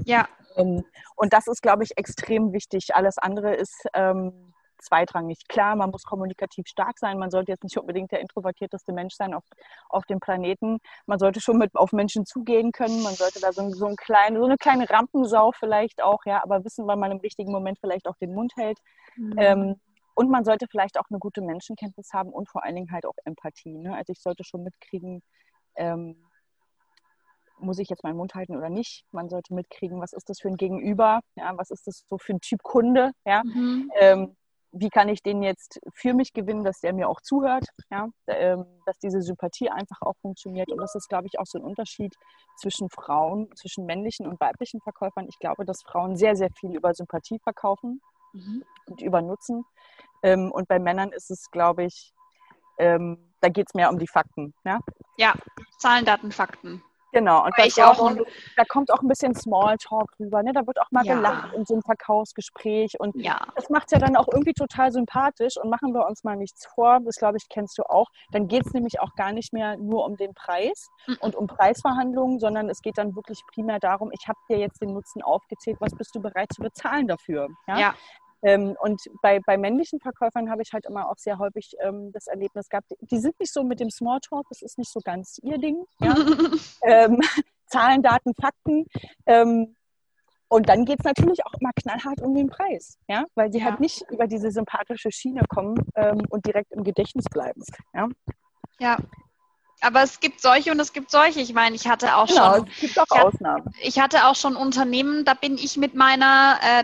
[0.03, 0.27] Ja.
[0.57, 0.83] Ähm,
[1.15, 2.93] und das ist, glaube ich, extrem wichtig.
[2.93, 4.52] Alles andere ist, ähm,
[4.83, 5.47] zweitrangig.
[5.47, 7.17] Klar, man muss kommunikativ stark sein.
[7.17, 9.43] Man sollte jetzt nicht unbedingt der introvertierteste Mensch sein auf,
[9.89, 10.79] auf dem Planeten.
[11.05, 13.01] Man sollte schon mit auf Menschen zugehen können.
[13.03, 16.63] Man sollte da so, so, ein klein, so eine kleine Rampensau vielleicht auch, ja, aber
[16.63, 18.79] wissen, wann man im richtigen Moment vielleicht auch den Mund hält.
[19.15, 19.35] Mhm.
[19.37, 19.81] Ähm,
[20.15, 23.15] und man sollte vielleicht auch eine gute Menschenkenntnis haben und vor allen Dingen halt auch
[23.25, 23.77] Empathie.
[23.77, 23.95] Ne?
[23.95, 25.23] Also ich sollte schon mitkriegen,
[25.75, 26.15] ähm,
[27.59, 29.05] muss ich jetzt meinen Mund halten oder nicht?
[29.11, 31.21] Man sollte mitkriegen, was ist das für ein Gegenüber?
[31.35, 33.11] Ja, was ist das so für ein Typ Kunde?
[33.25, 33.91] Ja, mhm.
[33.99, 34.35] ähm,
[34.73, 37.65] wie kann ich den jetzt für mich gewinnen, dass der mir auch zuhört?
[37.91, 40.71] Ja, ähm, dass diese Sympathie einfach auch funktioniert.
[40.71, 42.15] Und das ist, glaube ich, auch so ein Unterschied
[42.57, 45.27] zwischen Frauen, zwischen männlichen und weiblichen Verkäufern.
[45.29, 48.01] Ich glaube, dass Frauen sehr, sehr viel über Sympathie verkaufen
[48.33, 48.63] mhm.
[48.87, 49.63] und über Nutzen.
[50.23, 52.11] Ähm, und bei Männern ist es, glaube ich,
[52.79, 54.55] ähm, da geht es mehr um die Fakten.
[54.65, 54.79] Ja,
[55.17, 55.33] ja
[55.77, 56.83] Zahlen, Daten, Fakten.
[57.13, 58.17] Genau, und ich auch,
[58.57, 60.41] da kommt auch ein bisschen Smalltalk rüber.
[60.41, 60.51] Ne?
[60.51, 61.15] Da wird auch mal ja.
[61.15, 62.99] gelacht in so einem Verkaufsgespräch.
[62.99, 63.39] Und ja.
[63.55, 65.57] das macht es ja dann auch irgendwie total sympathisch.
[65.57, 68.07] Und machen wir uns mal nichts vor, das glaube ich, kennst du auch.
[68.31, 71.17] Dann geht es nämlich auch gar nicht mehr nur um den Preis mhm.
[71.21, 74.93] und um Preisverhandlungen, sondern es geht dann wirklich primär darum, ich habe dir jetzt den
[74.93, 77.49] Nutzen aufgezählt, was bist du bereit zu bezahlen dafür?
[77.67, 77.77] Ja.
[77.77, 77.93] ja.
[78.43, 82.27] Ähm, und bei, bei männlichen Verkäufern habe ich halt immer auch sehr häufig ähm, das
[82.27, 85.57] Erlebnis gehabt, die sind nicht so mit dem Smalltalk, das ist nicht so ganz ihr
[85.57, 85.83] Ding.
[85.99, 86.15] Ja?
[86.83, 87.19] ähm,
[87.67, 88.85] Zahlen, Daten, Fakten.
[89.25, 89.75] Ähm,
[90.53, 93.65] und dann geht es natürlich auch immer knallhart um den Preis, ja, weil sie halt
[93.65, 93.71] ja.
[93.71, 97.63] halt nicht über diese sympathische Schiene kommen ähm, und direkt im Gedächtnis bleiben.
[97.95, 98.07] Ja.
[98.79, 98.97] ja.
[99.81, 101.39] Aber es gibt solche und es gibt solche.
[101.39, 102.67] Ich meine, ich hatte auch genau, schon.
[102.67, 103.65] Es gibt auch ich Ausnahmen.
[103.65, 106.83] Hatte, ich hatte auch schon Unternehmen, da bin ich mit meiner, äh,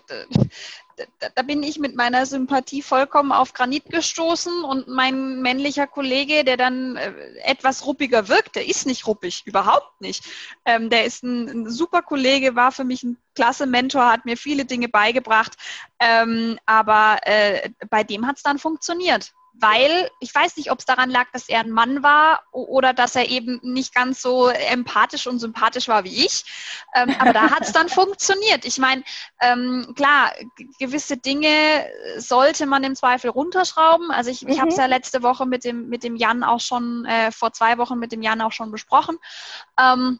[0.00, 6.44] da, da, bin ich mit meiner Sympathie vollkommen auf Granit gestoßen und mein männlicher Kollege,
[6.44, 7.12] der dann äh,
[7.44, 10.24] etwas ruppiger wirkt, der ist nicht ruppig, überhaupt nicht.
[10.64, 14.36] Ähm, der ist ein, ein, super Kollege, war für mich ein klasse Mentor, hat mir
[14.36, 15.54] viele Dinge beigebracht,
[15.98, 20.86] ähm, aber äh, bei dem hat es dann funktioniert weil ich weiß nicht, ob es
[20.86, 25.26] daran lag, dass er ein Mann war oder dass er eben nicht ganz so empathisch
[25.26, 26.44] und sympathisch war wie ich.
[26.94, 28.64] Ähm, aber da hat es dann funktioniert.
[28.64, 29.02] Ich meine,
[29.40, 30.32] ähm, klar,
[30.78, 31.86] gewisse Dinge
[32.16, 34.10] sollte man im Zweifel runterschrauben.
[34.10, 34.82] Also ich, ich habe es mhm.
[34.82, 38.12] ja letzte Woche mit dem, mit dem Jan auch schon, äh, vor zwei Wochen mit
[38.12, 39.18] dem Jan auch schon besprochen.
[39.78, 40.18] Ähm,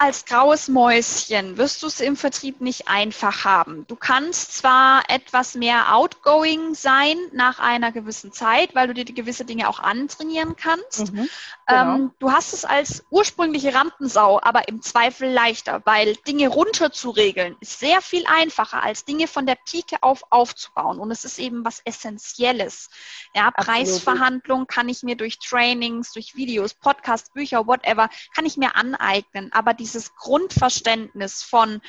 [0.00, 3.84] als graues Mäuschen wirst du es im Vertrieb nicht einfach haben.
[3.88, 9.44] Du kannst zwar etwas mehr outgoing sein nach einer gewissen Zeit, weil du dir gewisse
[9.44, 11.12] Dinge auch antrainieren kannst.
[11.12, 11.28] Mhm,
[11.66, 11.94] genau.
[11.94, 17.80] ähm, du hast es als ursprüngliche Rampensau, aber im Zweifel leichter, weil Dinge runterzuregeln ist
[17.80, 21.00] sehr viel einfacher, als Dinge von der Pike auf aufzubauen.
[21.00, 22.88] Und es ist eben was Essentielles.
[23.34, 28.76] Ja, Preisverhandlungen kann ich mir durch Trainings, durch Videos, Podcasts, Bücher, whatever, kann ich mir
[28.76, 29.50] aneignen.
[29.52, 31.80] Aber die dieses Grundverständnis von,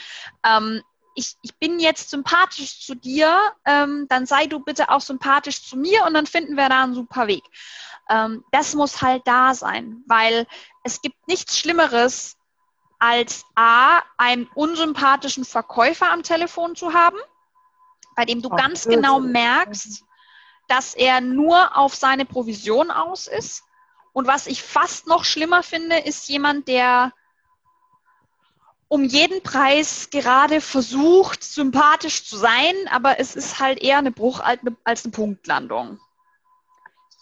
[0.45, 0.81] ähm,
[1.15, 5.77] ich, ich bin jetzt sympathisch zu dir, ähm, dann sei du bitte auch sympathisch zu
[5.77, 7.43] mir und dann finden wir da einen super Weg.
[8.09, 10.47] Ähm, das muss halt da sein, weil
[10.83, 12.37] es gibt nichts Schlimmeres,
[12.99, 17.17] als A, einen unsympathischen Verkäufer am Telefon zu haben,
[18.15, 20.03] bei dem du Ach, ganz genau merkst,
[20.67, 23.63] dass er nur auf seine Provision aus ist.
[24.11, 27.13] Und was ich fast noch schlimmer finde, ist jemand, der
[28.89, 34.41] um jeden Preis gerade versucht, sympathisch zu sein, aber es ist halt eher eine Bruch
[34.41, 35.99] als eine Punktlandung.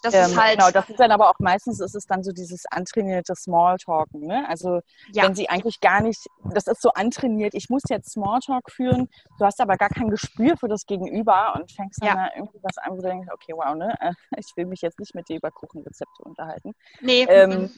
[0.02, 2.32] Das ähm, ist halt genau, das ist dann aber auch meistens ist es dann so
[2.32, 4.20] dieses antrainierte Smalltalken.
[4.20, 4.48] Ne?
[4.48, 4.80] Also
[5.12, 5.24] ja.
[5.24, 9.44] wenn sie eigentlich gar nicht, das ist so antrainiert, ich muss jetzt Smalltalk führen, du
[9.44, 12.14] hast aber gar kein Gespür für das Gegenüber und fängst dann ja.
[12.14, 13.94] da irgendwie was an, wo du denkst, okay, wow, ne,
[14.36, 16.74] ich will mich jetzt nicht mit dir über Kuchenrezepte unterhalten.
[17.00, 17.26] Nee.
[17.28, 17.70] Ähm,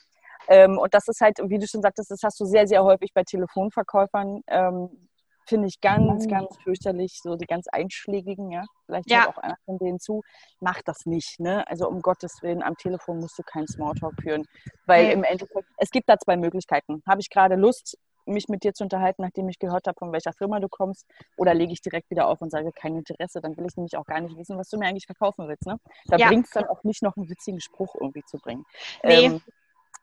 [0.50, 3.12] ähm, und das ist halt, wie du schon sagtest, das hast du sehr, sehr häufig
[3.14, 4.42] bei Telefonverkäufern.
[4.48, 5.08] Ähm,
[5.46, 6.28] Finde ich ganz, mhm.
[6.28, 8.64] ganz fürchterlich, so die ganz einschlägigen, ja.
[8.86, 9.28] Vielleicht ja.
[9.28, 10.22] auch einer von denen zu.
[10.60, 11.66] Mach das nicht, ne?
[11.66, 14.44] Also um Gottes Willen, am Telefon musst du keinen Smalltalk führen.
[14.86, 15.12] Weil nee.
[15.12, 17.02] im Endeffekt, es gibt da zwei Möglichkeiten.
[17.08, 20.32] Habe ich gerade Lust, mich mit dir zu unterhalten, nachdem ich gehört habe, von welcher
[20.32, 23.66] Firma du kommst, oder lege ich direkt wieder auf und sage kein Interesse, dann will
[23.66, 25.66] ich nämlich auch gar nicht wissen, was du mir eigentlich verkaufen willst.
[25.66, 25.78] Ne?
[26.06, 26.28] Da ja.
[26.28, 28.64] bringt es dann auch nicht noch einen witzigen Spruch irgendwie zu bringen.
[29.02, 29.26] Nee.
[29.26, 29.42] Ähm,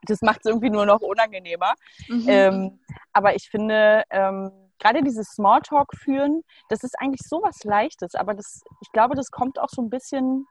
[0.08, 1.74] das macht es irgendwie nur noch unangenehmer.
[2.08, 2.26] Mhm.
[2.28, 2.80] Ähm,
[3.14, 8.34] aber ich finde, ähm, gerade dieses Smalltalk führen, das ist eigentlich so was Leichtes, aber
[8.34, 10.46] das, ich glaube, das kommt auch so ein bisschen,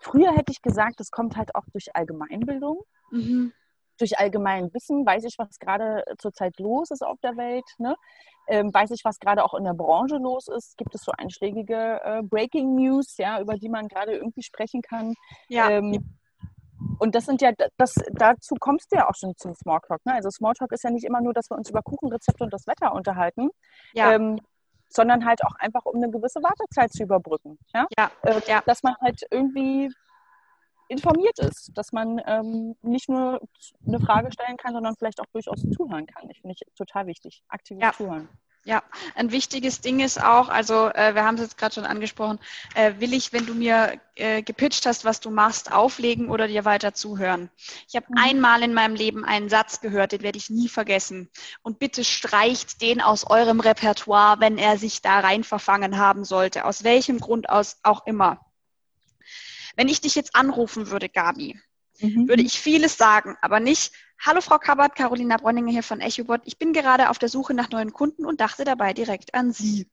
[0.00, 2.82] früher hätte ich gesagt, das kommt halt auch durch Allgemeinbildung.
[3.10, 3.52] Mhm.
[3.98, 7.66] Durch allgemein Wissen weiß ich, was gerade zurzeit los ist auf der Welt.
[7.76, 7.94] Ne?
[8.48, 10.78] Ähm, weiß ich, was gerade auch in der Branche los ist.
[10.78, 15.14] Gibt es so einschlägige äh, Breaking News, ja, über die man gerade irgendwie sprechen kann?
[15.48, 15.68] Ja.
[15.68, 16.18] Ähm,
[16.98, 20.04] und das sind ja, das, dazu kommst du ja auch schon zum Smalltalk.
[20.04, 20.14] Ne?
[20.14, 22.92] Also Smalltalk ist ja nicht immer nur, dass wir uns über Kuchenrezepte und das Wetter
[22.92, 23.50] unterhalten,
[23.94, 24.12] ja.
[24.12, 24.40] ähm,
[24.88, 27.58] sondern halt auch einfach, um eine gewisse Wartezeit zu überbrücken.
[27.74, 27.86] Ja?
[27.96, 28.10] ja.
[28.22, 28.62] Äh, ja.
[28.66, 29.90] Dass man halt irgendwie
[30.88, 33.40] informiert ist, dass man ähm, nicht nur
[33.86, 36.28] eine Frage stellen kann, sondern vielleicht auch durchaus zuhören kann.
[36.30, 37.44] Ich finde ich total wichtig.
[37.48, 37.96] Aktives.
[37.96, 38.28] Zuhören.
[38.64, 38.82] Ja,
[39.14, 42.38] ein wichtiges Ding ist auch, also äh, wir haben es jetzt gerade schon angesprochen,
[42.74, 46.66] äh, will ich, wenn du mir äh, gepitcht hast, was du machst, auflegen oder dir
[46.66, 47.50] weiter zuhören.
[47.88, 48.18] Ich habe mhm.
[48.18, 51.30] einmal in meinem Leben einen Satz gehört, den werde ich nie vergessen.
[51.62, 56.66] Und bitte streicht den aus eurem Repertoire, wenn er sich da rein verfangen haben sollte,
[56.66, 58.44] aus welchem Grund aus auch immer.
[59.74, 61.58] Wenn ich dich jetzt anrufen würde, Gabi,
[62.00, 62.28] mhm.
[62.28, 66.42] würde ich vieles sagen, aber nicht, Hallo Frau Kabbert, Carolina Bronninger hier von EchoBot.
[66.44, 69.88] Ich bin gerade auf der Suche nach neuen Kunden und dachte dabei direkt an Sie.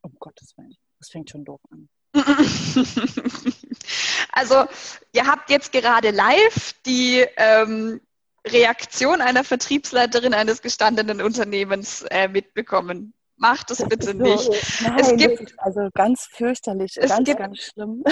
[0.00, 1.88] Um Gottes Willen, das fängt schon doof an.
[4.32, 4.64] also,
[5.12, 8.00] ihr habt jetzt gerade live die ähm,
[8.46, 13.12] Reaktion einer Vertriebsleiterin eines gestandenen Unternehmens äh, mitbekommen.
[13.38, 14.50] Macht das, das bitte so, nicht.
[14.82, 18.02] Nein, es gibt, also ganz fürchterlich, ganz, gibt, ganz schlimm.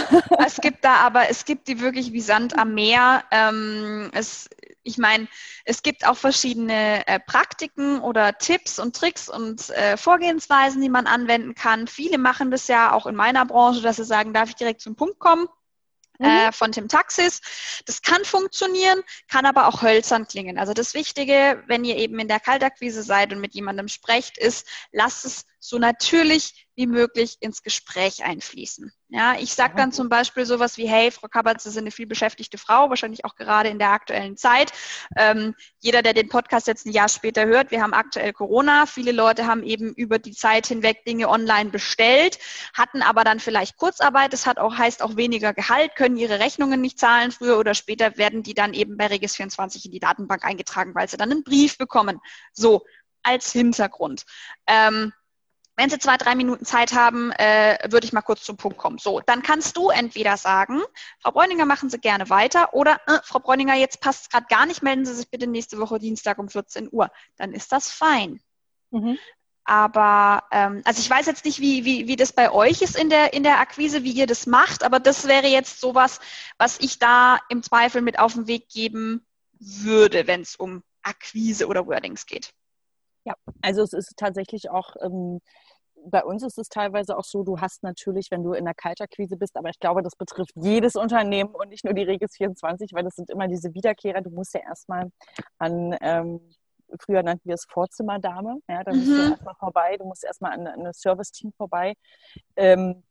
[0.45, 3.25] Es gibt da aber, es gibt die wirklich wie Sand am Meer.
[3.31, 4.51] Ähm, es,
[4.83, 5.27] ich meine,
[5.65, 11.07] es gibt auch verschiedene äh, Praktiken oder Tipps und Tricks und äh, Vorgehensweisen, die man
[11.07, 11.87] anwenden kann.
[11.87, 14.95] Viele machen das ja auch in meiner Branche, dass sie sagen, darf ich direkt zum
[14.95, 15.49] Punkt kommen?
[16.19, 16.27] Mhm.
[16.27, 17.41] Äh, von Tim Taxis.
[17.87, 20.59] Das kann funktionieren, kann aber auch hölzern klingen.
[20.59, 24.67] Also das Wichtige, wenn ihr eben in der Kaltakquise seid und mit jemandem sprecht, ist,
[24.93, 28.93] lasst es so natürlich wie möglich ins Gespräch einfließen.
[29.09, 32.07] Ja, ich sage dann zum Beispiel sowas wie, hey, Frau Kappert, Sie sind eine viel
[32.07, 34.73] beschäftigte Frau, wahrscheinlich auch gerade in der aktuellen Zeit.
[35.17, 38.87] Ähm, jeder, der den Podcast jetzt ein Jahr später hört, wir haben aktuell Corona.
[38.87, 42.39] Viele Leute haben eben über die Zeit hinweg Dinge online bestellt,
[42.73, 44.33] hatten aber dann vielleicht Kurzarbeit.
[44.33, 47.31] Das hat auch, heißt auch weniger Gehalt, können ihre Rechnungen nicht zahlen.
[47.31, 51.17] Früher oder später werden die dann eben bei Regis24 in die Datenbank eingetragen, weil sie
[51.17, 52.21] dann einen Brief bekommen.
[52.53, 52.85] So,
[53.23, 54.25] als Hintergrund.
[54.67, 55.13] Ähm,
[55.77, 58.99] wenn Sie zwei, drei Minuten Zeit haben, äh, würde ich mal kurz zum Punkt kommen.
[58.99, 60.83] So, dann kannst du entweder sagen,
[61.21, 64.67] Frau Bräuninger, machen Sie gerne weiter oder äh, Frau Bräuninger, jetzt passt es gerade gar
[64.67, 67.11] nicht, melden Sie sich bitte nächste Woche Dienstag um 14 Uhr.
[67.37, 68.41] Dann ist das fein.
[68.91, 69.19] Mhm.
[69.65, 73.09] Aber ähm, also ich weiß jetzt nicht, wie, wie, wie das bei euch ist in
[73.09, 76.21] der, in der Akquise, wie ihr das macht, aber das wäre jetzt sowas,
[76.59, 79.27] was ich da im Zweifel mit auf den Weg geben
[79.59, 82.53] würde, wenn es um Akquise oder Wordings geht.
[83.25, 85.41] Ja, also es ist tatsächlich auch, ähm,
[86.07, 89.37] bei uns ist es teilweise auch so, du hast natürlich, wenn du in der Kaltakquise
[89.37, 93.05] bist, aber ich glaube, das betrifft jedes Unternehmen und nicht nur die Regis 24, weil
[93.05, 94.21] das sind immer diese Wiederkehrer.
[94.21, 95.11] Du musst ja erstmal
[95.59, 96.41] an, ähm,
[97.01, 99.17] früher nannten wir es Vorzimmerdame, ja, da musst mhm.
[99.17, 101.95] du erstmal vorbei, du musst erstmal an, an das Service-Team vorbei.
[102.57, 103.03] Ähm,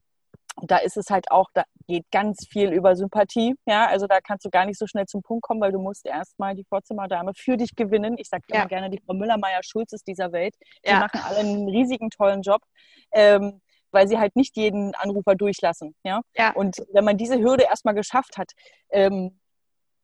[0.62, 3.56] da ist es halt auch, da geht ganz viel über Sympathie.
[3.66, 6.06] Ja, also da kannst du gar nicht so schnell zum Punkt kommen, weil du musst
[6.06, 8.16] erstmal die Vorzimmerdame für dich gewinnen.
[8.18, 8.66] Ich sage ja.
[8.66, 10.56] gerne die Frau Müller-Meyer-Schulz ist dieser Welt.
[10.86, 11.00] Die ja.
[11.00, 12.62] machen alle einen riesigen, tollen Job.
[13.12, 13.62] Ähm,
[13.94, 15.96] weil sie halt nicht jeden Anrufer durchlassen.
[16.04, 16.22] Ja?
[16.36, 16.52] ja.
[16.54, 18.52] Und wenn man diese Hürde erstmal geschafft hat,
[18.90, 19.40] ähm,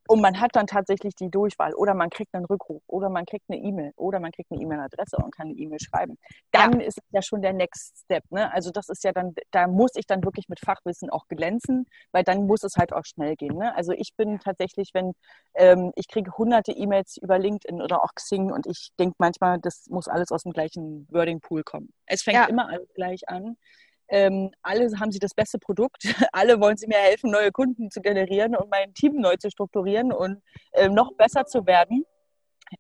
[0.09, 3.45] und man hat dann tatsächlich die Durchwahl oder man kriegt einen Rückruf oder man kriegt
[3.47, 6.17] eine E-Mail oder man kriegt eine E-Mail-Adresse und kann eine E-Mail schreiben.
[6.51, 6.87] Dann ja.
[6.87, 8.23] ist ja schon der Next Step.
[8.31, 8.51] Ne?
[8.51, 12.23] Also das ist ja dann, da muss ich dann wirklich mit Fachwissen auch glänzen, weil
[12.23, 13.55] dann muss es halt auch schnell gehen.
[13.55, 13.75] Ne?
[13.75, 15.13] Also ich bin tatsächlich, wenn
[15.53, 19.85] ähm, ich kriege hunderte E-Mails über LinkedIn oder auch Xing und ich denke manchmal, das
[19.89, 21.93] muss alles aus dem gleichen Wording-Pool kommen.
[22.07, 22.45] Es fängt ja.
[22.45, 23.57] immer alles gleich an.
[24.09, 28.01] Ähm, alle haben sie das beste Produkt, alle wollen sie mir helfen, neue Kunden zu
[28.01, 30.41] generieren und mein Team neu zu strukturieren und
[30.73, 32.05] ähm, noch besser zu werden.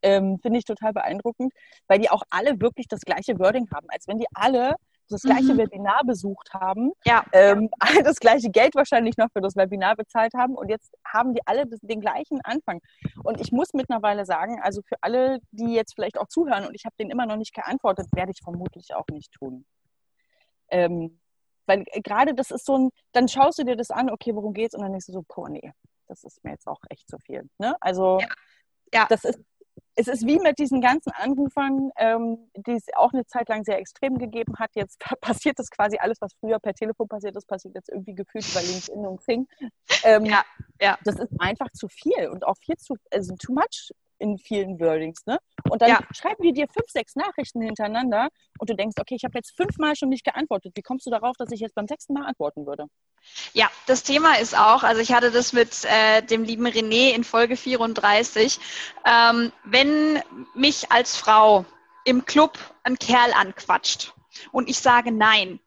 [0.01, 1.51] Ähm, Finde ich total beeindruckend,
[1.87, 4.75] weil die auch alle wirklich das gleiche Wording haben, als wenn die alle
[5.09, 5.57] das gleiche mhm.
[5.57, 7.25] Webinar besucht haben, ja.
[7.33, 11.33] ähm, alle das gleiche Geld wahrscheinlich noch für das Webinar bezahlt haben und jetzt haben
[11.33, 12.79] die alle den gleichen Anfang.
[13.23, 16.85] Und ich muss mittlerweile sagen, also für alle, die jetzt vielleicht auch zuhören und ich
[16.85, 19.65] habe denen immer noch nicht geantwortet, werde ich vermutlich auch nicht tun.
[20.71, 21.19] Ähm,
[21.65, 24.53] weil äh, gerade das ist so ein, dann schaust du dir das an, okay, worum
[24.53, 24.75] geht's?
[24.75, 25.71] Und dann denkst du so, boah, nee,
[26.07, 27.47] das ist mir jetzt auch echt zu viel.
[27.57, 27.75] Ne?
[27.79, 28.27] Also ja.
[28.93, 29.05] ja.
[29.07, 29.39] das ist,
[29.95, 33.77] es ist wie mit diesen ganzen Anrufern, ähm, die es auch eine Zeit lang sehr
[33.79, 34.71] extrem gegeben hat.
[34.73, 38.47] Jetzt passiert das quasi alles, was früher per Telefon passiert ist, passiert jetzt irgendwie gefühlt
[38.49, 39.47] über LinkedIn und Xing.
[40.03, 40.43] Ähm, ja,
[40.81, 40.97] ja.
[41.03, 45.25] Das ist einfach zu viel und auch viel zu, also too much in vielen Wordings.
[45.25, 45.39] Ne?
[45.69, 45.99] Und dann ja.
[46.11, 48.29] schreiben die dir fünf, sechs Nachrichten hintereinander
[48.59, 50.73] und du denkst, okay, ich habe jetzt fünfmal schon nicht geantwortet.
[50.75, 52.85] Wie kommst du darauf, dass ich jetzt beim sechsten Mal antworten würde?
[53.53, 57.23] Ja, das Thema ist auch, also ich hatte das mit äh, dem lieben René in
[57.23, 58.59] Folge 34.
[59.05, 60.21] Ähm, wenn
[60.53, 61.65] mich als Frau
[62.05, 64.13] im Club ein Kerl anquatscht
[64.51, 65.59] und ich sage nein,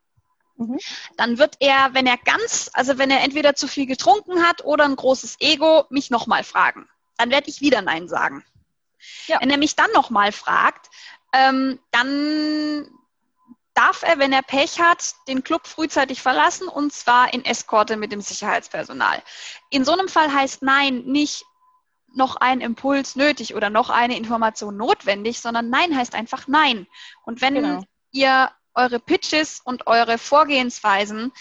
[0.56, 0.78] mhm.
[1.16, 4.84] dann wird er, wenn er ganz, also wenn er entweder zu viel getrunken hat oder
[4.84, 6.88] ein großes Ego, mich nochmal fragen
[7.22, 8.44] dann werde ich wieder Nein sagen.
[9.26, 9.40] Ja.
[9.40, 10.90] Wenn er mich dann nochmal fragt,
[11.32, 12.90] ähm, dann
[13.74, 18.10] darf er, wenn er Pech hat, den Club frühzeitig verlassen und zwar in Eskorte mit
[18.10, 19.22] dem Sicherheitspersonal.
[19.70, 21.44] In so einem Fall heißt Nein nicht
[22.14, 26.88] noch ein Impuls nötig oder noch eine Information notwendig, sondern Nein heißt einfach Nein.
[27.24, 27.84] Und wenn genau.
[28.10, 31.32] ihr eure Pitches und eure Vorgehensweisen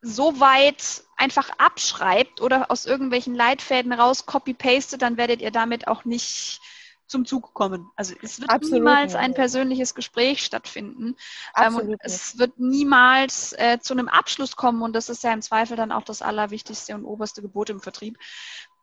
[0.00, 6.04] so weit einfach abschreibt oder aus irgendwelchen Leitfäden raus copy-pastet, dann werdet ihr damit auch
[6.04, 6.60] nicht
[7.06, 7.90] zum Zug kommen.
[7.96, 9.22] Also es wird Absolut niemals nicht.
[9.22, 11.16] ein persönliches Gespräch stattfinden.
[11.56, 15.42] Ähm, und es wird niemals äh, zu einem Abschluss kommen und das ist ja im
[15.42, 18.18] Zweifel dann auch das allerwichtigste und oberste Gebot im Vertrieb.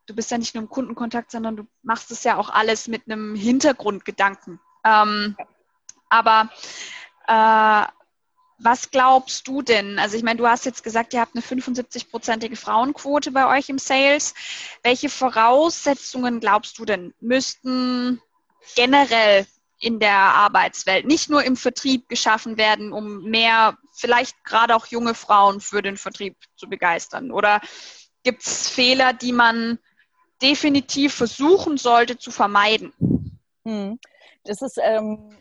[0.06, 3.04] Du bist ja nicht nur im Kundenkontakt, sondern du machst es ja auch alles mit
[3.06, 4.60] einem Hintergrundgedanken.
[4.84, 5.46] Ähm, ja.
[6.10, 6.50] Aber
[7.28, 7.92] äh,
[8.64, 9.98] was glaubst du denn?
[10.00, 13.80] Also ich meine, du hast jetzt gesagt, ihr habt eine 75-prozentige Frauenquote bei euch im
[13.80, 14.34] Sales.
[14.84, 18.22] Welche Voraussetzungen glaubst du denn müssten
[18.76, 19.48] generell
[19.80, 25.16] in der Arbeitswelt, nicht nur im Vertrieb geschaffen werden, um mehr, vielleicht gerade auch junge
[25.16, 27.32] Frauen für den Vertrieb zu begeistern?
[27.32, 27.62] Oder
[28.24, 29.80] gibt es Fehler, die man
[30.42, 32.94] definitiv versuchen sollte zu vermeiden?
[33.66, 34.00] Hm.
[34.44, 35.36] Das ist ähm,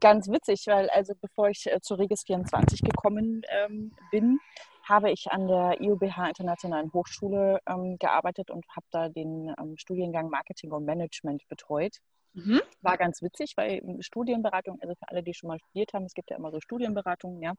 [0.00, 4.38] ganz witzig, weil also bevor ich äh, zur Regis 24 gekommen ähm, bin,
[4.82, 10.30] habe ich an der IUBH Internationalen Hochschule ähm, gearbeitet und habe da den ähm, Studiengang
[10.30, 11.98] Marketing und Management betreut.
[12.36, 12.60] Mhm.
[12.82, 16.30] War ganz witzig, weil Studienberatung, also für alle, die schon mal studiert haben, es gibt
[16.30, 17.54] ja immer so Studienberatungen, ja.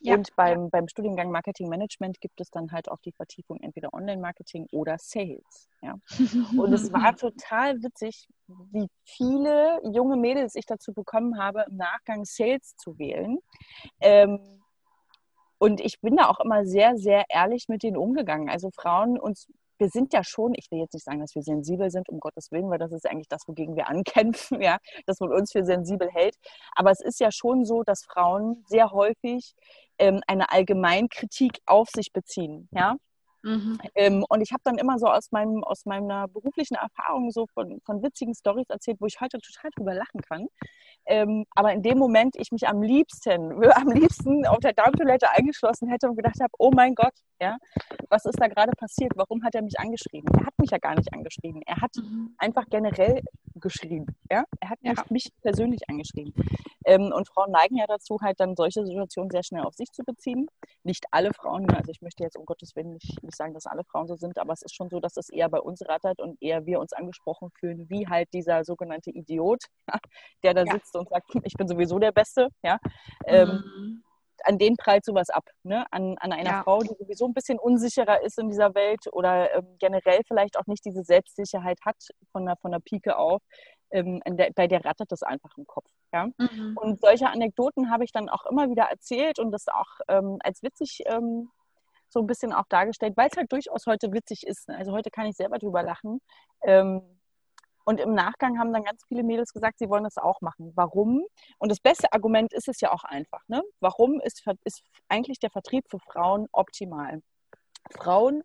[0.00, 0.14] ja.
[0.14, 4.66] Und beim, beim Studiengang Marketing Management gibt es dann halt auch die Vertiefung entweder Online-Marketing
[4.72, 5.96] oder Sales, ja.
[6.58, 12.24] Und es war total witzig, wie viele junge Mädels ich dazu bekommen habe, im Nachgang
[12.24, 13.38] Sales zu wählen.
[14.00, 14.40] Ähm,
[15.58, 18.48] und ich bin da auch immer sehr, sehr ehrlich mit denen umgegangen.
[18.48, 19.48] Also Frauen uns
[19.84, 22.50] wir sind ja schon, ich will jetzt nicht sagen, dass wir sensibel sind, um Gottes
[22.50, 26.08] Willen, weil das ist eigentlich das, wogegen wir ankämpfen, ja, dass man uns für sensibel
[26.10, 26.36] hält.
[26.74, 29.54] Aber es ist ja schon so, dass Frauen sehr häufig
[29.98, 32.96] ähm, eine Allgemeinkritik auf sich beziehen, ja.
[33.42, 33.78] Mhm.
[33.94, 37.78] Ähm, und ich habe dann immer so aus, meinem, aus meiner beruflichen Erfahrung so von,
[37.84, 40.46] von witzigen Stories erzählt, wo ich heute total drüber lachen kann.
[41.06, 45.88] Ähm, aber in dem Moment ich mich am liebsten, am liebsten auf der Darmtoilette eingeschlossen
[45.88, 47.58] hätte und gedacht habe, oh mein Gott, ja,
[48.08, 49.12] was ist da gerade passiert?
[49.16, 50.28] Warum hat er mich angeschrieben?
[50.38, 51.62] Er hat mich ja gar nicht angeschrieben.
[51.66, 52.34] Er hat mhm.
[52.38, 53.22] einfach generell
[53.54, 54.06] geschrieben.
[54.30, 54.44] Ja?
[54.60, 54.94] Er hat ja.
[55.10, 56.32] mich persönlich angeschrieben.
[56.86, 60.02] Ähm, und Frauen neigen ja dazu, halt dann solche Situationen sehr schnell auf sich zu
[60.04, 60.48] beziehen.
[60.82, 63.84] Nicht alle Frauen, also ich möchte jetzt um Gottes Willen nicht, nicht sagen, dass alle
[63.84, 66.40] Frauen so sind, aber es ist schon so, dass es eher bei uns rattert und
[66.42, 69.64] eher wir uns angesprochen fühlen, wie halt dieser sogenannte Idiot,
[70.42, 70.72] der da ja.
[70.72, 72.48] sitzt und sagt, ich bin sowieso der Beste.
[72.62, 72.78] Ja?
[73.26, 74.04] Ähm, mhm.
[74.44, 75.44] an den prallt sowas ab.
[75.62, 75.84] Ne?
[75.90, 76.62] An, an einer ja.
[76.62, 80.66] Frau, die sowieso ein bisschen unsicherer ist in dieser Welt oder ähm, generell vielleicht auch
[80.66, 81.96] nicht diese Selbstsicherheit hat
[82.32, 83.42] von der, von der Pike auf.
[83.90, 85.88] Ähm, der, bei der rattert das einfach im Kopf.
[86.12, 86.26] Ja?
[86.38, 86.76] Mhm.
[86.76, 90.62] Und solche Anekdoten habe ich dann auch immer wieder erzählt und das auch ähm, als
[90.62, 91.50] witzig ähm,
[92.14, 94.68] so ein bisschen auch dargestellt, weil es halt durchaus heute witzig ist.
[94.68, 94.76] Ne?
[94.76, 96.20] Also heute kann ich selber drüber lachen.
[96.62, 97.02] Ähm,
[97.84, 100.72] und im Nachgang haben dann ganz viele Mädels gesagt, sie wollen das auch machen.
[100.74, 101.24] Warum?
[101.58, 103.42] Und das beste Argument ist es ja auch einfach.
[103.48, 103.62] Ne?
[103.80, 107.20] Warum ist, ist eigentlich der Vertrieb für Frauen optimal?
[107.90, 108.42] Frauen,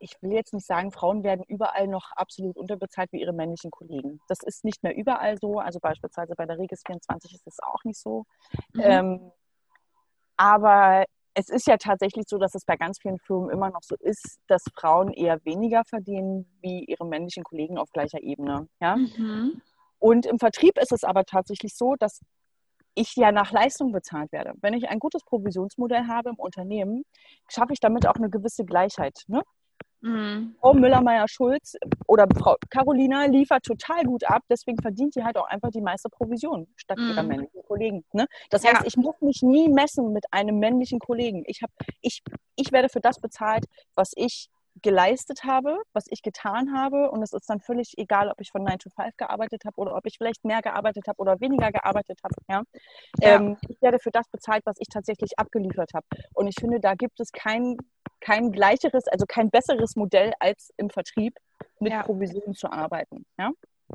[0.00, 4.20] ich will jetzt nicht sagen, Frauen werden überall noch absolut unterbezahlt wie ihre männlichen Kollegen.
[4.28, 5.60] Das ist nicht mehr überall so.
[5.60, 8.24] Also beispielsweise bei der Regis 24 ist das auch nicht so.
[8.72, 8.80] Mhm.
[8.82, 9.32] Ähm,
[10.36, 13.96] aber es ist ja tatsächlich so, dass es bei ganz vielen Firmen immer noch so
[13.98, 18.68] ist, dass Frauen eher weniger verdienen wie ihre männlichen Kollegen auf gleicher Ebene.
[18.80, 18.96] Ja?
[18.96, 19.60] Mhm.
[19.98, 22.20] Und im Vertrieb ist es aber tatsächlich so, dass
[22.94, 24.52] ich ja nach Leistung bezahlt werde.
[24.60, 27.02] Wenn ich ein gutes Provisionsmodell habe im Unternehmen,
[27.48, 29.24] schaffe ich damit auch eine gewisse Gleichheit.
[29.26, 29.42] Ne?
[30.04, 30.54] Mhm.
[30.60, 35.70] Frau Müller-Meyer-Schulz oder Frau Carolina liefert total gut ab, deswegen verdient die halt auch einfach
[35.70, 37.10] die meiste Provision statt mhm.
[37.10, 38.04] ihrer männlichen Kollegen.
[38.12, 38.26] Ne?
[38.50, 38.86] Das heißt, ja.
[38.86, 41.42] ich muss mich nie messen mit einem männlichen Kollegen.
[41.46, 41.70] Ich, hab,
[42.02, 42.22] ich,
[42.54, 43.64] ich werde für das bezahlt,
[43.94, 44.50] was ich
[44.82, 47.10] geleistet habe, was ich getan habe.
[47.10, 49.96] Und es ist dann völlig egal, ob ich von 9 to 5 gearbeitet habe oder
[49.96, 52.34] ob ich vielleicht mehr gearbeitet habe oder weniger gearbeitet habe.
[52.48, 52.62] Ja?
[53.20, 53.36] ja.
[53.36, 56.06] Ähm, ich werde für das bezahlt, was ich tatsächlich abgeliefert habe.
[56.34, 57.76] Und ich finde, da gibt es kein,
[58.24, 61.36] kein gleicheres, also kein besseres Modell, als im Vertrieb
[61.78, 62.02] mit ja.
[62.02, 63.26] Provisionen zu arbeiten.
[63.38, 63.50] Ja?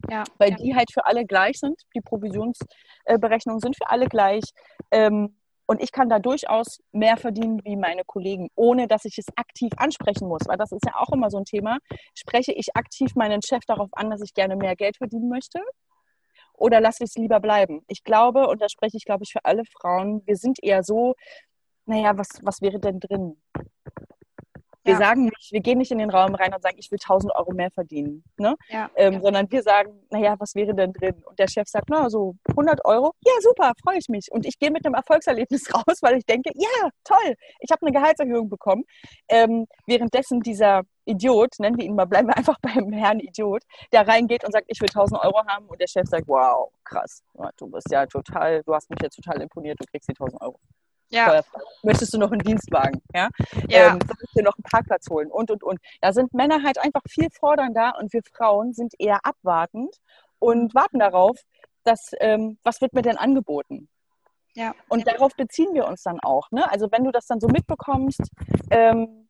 [0.10, 0.56] Ja, Weil ja.
[0.58, 1.82] die halt für alle gleich sind.
[1.96, 4.44] Die Provisionsberechnungen sind für alle gleich.
[4.92, 9.26] Ähm, und ich kann da durchaus mehr verdienen wie meine Kollegen, ohne dass ich es
[9.36, 10.42] aktiv ansprechen muss.
[10.48, 11.80] Weil das ist ja auch immer so ein Thema.
[12.16, 15.60] Spreche ich aktiv meinen Chef darauf an, dass ich gerne mehr Geld verdienen möchte?
[16.54, 17.84] Oder lasse ich es lieber bleiben?
[17.88, 21.16] Ich glaube, und da spreche ich, glaube ich, für alle Frauen, wir sind eher so,
[21.86, 23.42] naja, was, was wäre denn drin?
[24.84, 25.00] Wir ja.
[25.00, 27.52] sagen nicht, wir gehen nicht in den Raum rein und sagen, ich will 1000 Euro
[27.54, 28.56] mehr verdienen, ne?
[28.70, 28.90] Ja.
[28.96, 31.22] Ähm, sondern wir sagen, naja, was wäre denn drin?
[31.26, 34.32] Und der Chef sagt, na, so 100 Euro, ja, super, freue ich mich.
[34.32, 37.92] Und ich gehe mit einem Erfolgserlebnis raus, weil ich denke, ja, toll, ich habe eine
[37.92, 38.84] Gehaltserhöhung bekommen.
[39.28, 44.08] Ähm, währenddessen dieser, Idiot, nennen wir ihn mal, bleiben wir einfach beim Herrn Idiot, der
[44.08, 47.24] reingeht und sagt, ich will 1000 Euro haben und der Chef sagt, wow, krass,
[47.58, 50.60] du bist ja total, du hast mich ja total imponiert, du kriegst die 1000 Euro.
[51.10, 51.42] Ja.
[51.84, 53.02] Möchtest du noch einen Dienstwagen?
[53.14, 53.30] Ja.
[53.68, 53.88] ja.
[53.88, 55.32] Ähm, sollst du noch einen Parkplatz holen?
[55.32, 55.80] Und, und, und.
[56.02, 59.96] Da sind Männer halt einfach viel fordernder und wir Frauen sind eher abwartend
[60.40, 61.38] und warten darauf,
[61.84, 63.90] dass, ähm, was wird mir denn angeboten?
[64.56, 64.74] Ja.
[64.88, 66.52] Und darauf beziehen wir uns dann auch.
[66.52, 66.70] Ne?
[66.70, 68.22] Also wenn du das dann so mitbekommst,
[68.70, 69.29] ähm,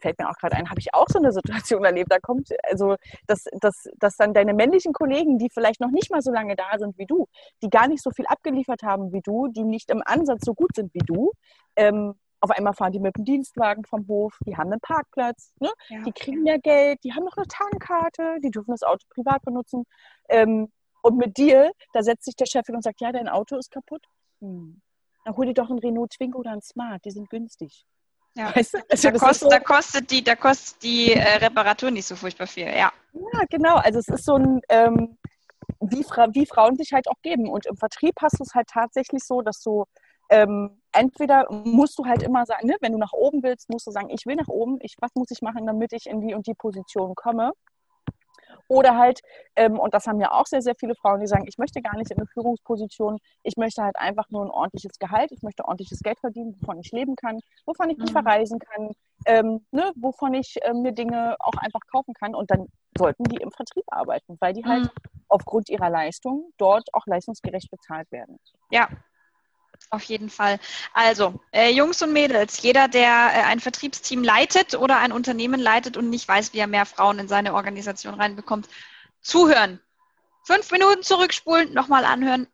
[0.00, 2.10] fällt mir auch gerade ein, habe ich auch so eine Situation erlebt.
[2.10, 6.22] Da kommt, also, dass, dass, dass dann deine männlichen Kollegen, die vielleicht noch nicht mal
[6.22, 7.26] so lange da sind wie du,
[7.62, 10.74] die gar nicht so viel abgeliefert haben wie du, die nicht im Ansatz so gut
[10.74, 11.32] sind wie du,
[11.76, 12.14] ähm,
[12.44, 15.70] auf einmal fahren die mit dem Dienstwagen vom Hof, die haben einen Parkplatz, ne?
[15.88, 16.02] Ja.
[16.02, 19.84] die kriegen mehr Geld, die haben noch eine Tankkarte, die dürfen das Auto privat benutzen.
[20.28, 20.70] Ähm,
[21.02, 23.70] und mit dir, da setzt sich der Chef hin und sagt, ja, dein Auto ist
[23.70, 24.04] kaputt.
[24.40, 24.80] Hm.
[25.24, 27.86] Dann hol dir doch einen Renault Twingo oder einen Smart, die sind günstig.
[28.34, 28.54] Ja.
[28.54, 28.78] Weißt du?
[28.90, 32.46] also da, kostet, so, da, kostet, die, da kostet die äh, Reparatur nicht so furchtbar
[32.46, 32.92] viel, ja.
[33.12, 33.76] Ja, genau.
[33.76, 35.16] Also es ist so ein, ähm,
[35.80, 37.48] wie, Fra wie Frauen sich halt auch geben.
[37.48, 39.84] Und im Vertrieb hast du es halt tatsächlich so, dass du
[40.30, 43.90] ähm, entweder musst du halt immer sagen, ne, wenn du nach oben willst, musst du
[43.90, 46.46] sagen, ich will nach oben, ich, was muss ich machen, damit ich in die und
[46.46, 47.52] die Position komme.
[48.68, 49.20] Oder halt,
[49.56, 51.96] ähm, und das haben ja auch sehr, sehr viele Frauen, die sagen, ich möchte gar
[51.96, 56.00] nicht in eine Führungsposition, ich möchte halt einfach nur ein ordentliches Gehalt, ich möchte ordentliches
[56.00, 58.22] Geld verdienen, wovon ich leben kann, wovon ich mich mhm.
[58.22, 58.90] verreisen kann,
[59.26, 62.34] ähm, ne, wovon ich äh, mir Dinge auch einfach kaufen kann.
[62.34, 65.10] Und dann sollten die im Vertrieb arbeiten, weil die halt mhm.
[65.28, 68.38] aufgrund ihrer Leistung dort auch leistungsgerecht bezahlt werden.
[68.70, 68.88] Ja,
[69.94, 70.58] auf jeden Fall.
[70.92, 75.96] Also, äh, Jungs und Mädels, jeder, der äh, ein Vertriebsteam leitet oder ein Unternehmen leitet
[75.96, 78.68] und nicht weiß, wie er mehr Frauen in seine Organisation reinbekommt,
[79.20, 79.80] zuhören.
[80.44, 82.46] Fünf Minuten zurückspulen, nochmal anhören,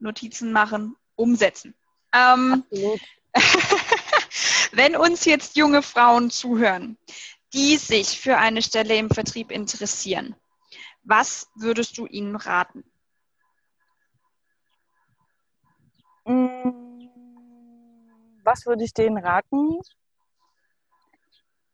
[0.00, 1.74] Notizen machen, umsetzen.
[2.12, 2.64] Ähm,
[4.72, 6.98] wenn uns jetzt junge Frauen zuhören,
[7.52, 10.34] die sich für eine Stelle im Vertrieb interessieren,
[11.04, 12.84] was würdest du ihnen raten?
[16.17, 16.17] Mm,
[18.44, 19.78] was würde ich denen raten?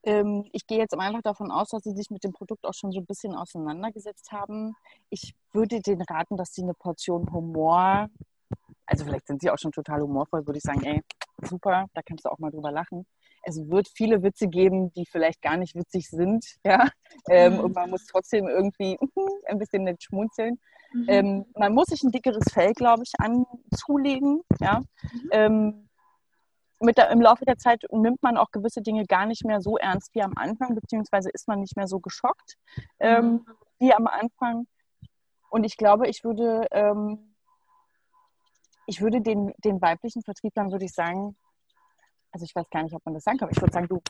[0.04, 2.92] Ähm, ich gehe jetzt einfach davon aus, dass sie sich mit dem Produkt auch schon
[2.92, 4.74] so ein bisschen auseinandergesetzt haben.
[5.10, 8.08] Ich würde denen raten, dass sie eine Portion Humor,
[8.86, 11.00] also vielleicht sind sie auch schon total humorvoll, würde ich sagen, ey,
[11.42, 13.06] super, da kannst du auch mal drüber lachen.
[13.44, 16.88] Es wird viele Witze geben, die vielleicht gar nicht witzig sind, ja.
[17.28, 17.60] Ähm, mhm.
[17.60, 18.98] Und man muss trotzdem irgendwie
[19.46, 20.58] ein bisschen nett schmunzeln.
[20.94, 21.04] Mhm.
[21.08, 24.42] Ähm, man muss sich ein dickeres Fell, glaube ich, anzulegen.
[24.60, 24.80] Ja?
[24.80, 25.28] Mhm.
[25.32, 25.88] Ähm,
[26.80, 29.76] mit der, Im Laufe der Zeit nimmt man auch gewisse Dinge gar nicht mehr so
[29.76, 32.56] ernst wie am Anfang, beziehungsweise ist man nicht mehr so geschockt
[33.00, 33.46] ähm, mhm.
[33.78, 34.66] wie am Anfang.
[35.50, 37.34] Und ich glaube, ich würde, ähm,
[38.86, 41.36] ich würde den, den weiblichen Vertrieblern, würde ich sagen,
[42.34, 44.02] also ich weiß gar nicht, ob man das sagen kann, aber ich würde sagen, du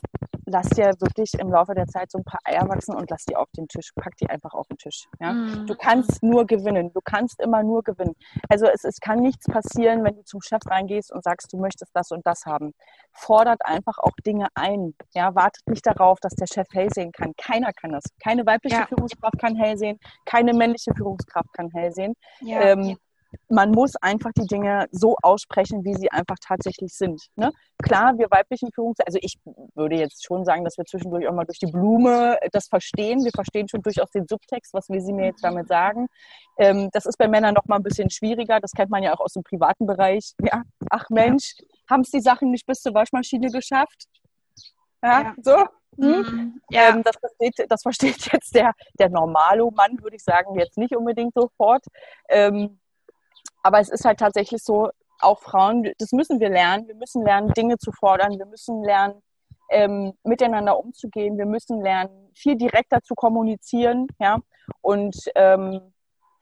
[0.47, 3.35] lass dir wirklich im Laufe der Zeit so ein paar Eier wachsen und lass die
[3.35, 3.91] auf den Tisch.
[3.95, 5.05] Pack die einfach auf den Tisch.
[5.19, 5.31] Ja?
[5.31, 5.67] Mhm.
[5.67, 6.91] Du kannst nur gewinnen.
[6.93, 8.15] Du kannst immer nur gewinnen.
[8.49, 11.91] Also es, es kann nichts passieren, wenn du zum Chef reingehst und sagst, du möchtest
[11.95, 12.73] das und das haben.
[13.11, 14.95] Fordert einfach auch Dinge ein.
[15.13, 15.35] Ja?
[15.35, 17.33] Wartet nicht darauf, dass der Chef hell sehen kann.
[17.37, 18.05] Keiner kann das.
[18.23, 18.87] Keine weibliche ja.
[18.87, 19.99] Führungskraft kann hell sehen.
[20.25, 22.15] Keine männliche Führungskraft kann hell sehen.
[22.41, 22.61] Ja.
[22.61, 22.97] Ähm,
[23.49, 27.21] man muss einfach die Dinge so aussprechen, wie sie einfach tatsächlich sind.
[27.35, 27.51] Ne?
[27.83, 29.37] Klar, wir weiblichen Führungskräfte, also ich
[29.75, 33.23] würde jetzt schon sagen, dass wir zwischendurch auch mal durch die Blume das verstehen.
[33.23, 36.07] Wir verstehen schon durchaus den Subtext, was will sie mir jetzt damit sagen.
[36.57, 38.59] Ähm, das ist bei Männern noch mal ein bisschen schwieriger.
[38.59, 40.33] Das kennt man ja auch aus dem privaten Bereich.
[40.41, 41.65] Ja, ach Mensch, ja.
[41.89, 44.05] haben es die Sachen nicht bis zur Waschmaschine geschafft?
[45.03, 45.35] Ja, ja.
[45.41, 45.65] so.
[45.97, 46.21] Hm?
[46.21, 46.61] Mhm.
[46.69, 46.89] Ja.
[46.89, 50.95] Ähm, das, versteht, das versteht jetzt der, der normale Mann, würde ich sagen, jetzt nicht
[50.95, 51.83] unbedingt sofort.
[52.29, 52.79] Ähm,
[53.65, 56.87] aber es ist halt tatsächlich so, auch Frauen, das müssen wir lernen.
[56.87, 58.37] Wir müssen lernen, Dinge zu fordern.
[58.37, 59.23] Wir müssen lernen,
[59.71, 61.35] ähm, miteinander umzugehen.
[61.39, 64.37] Wir müssen lernen, viel direkter zu kommunizieren, ja,
[64.81, 65.81] und ähm,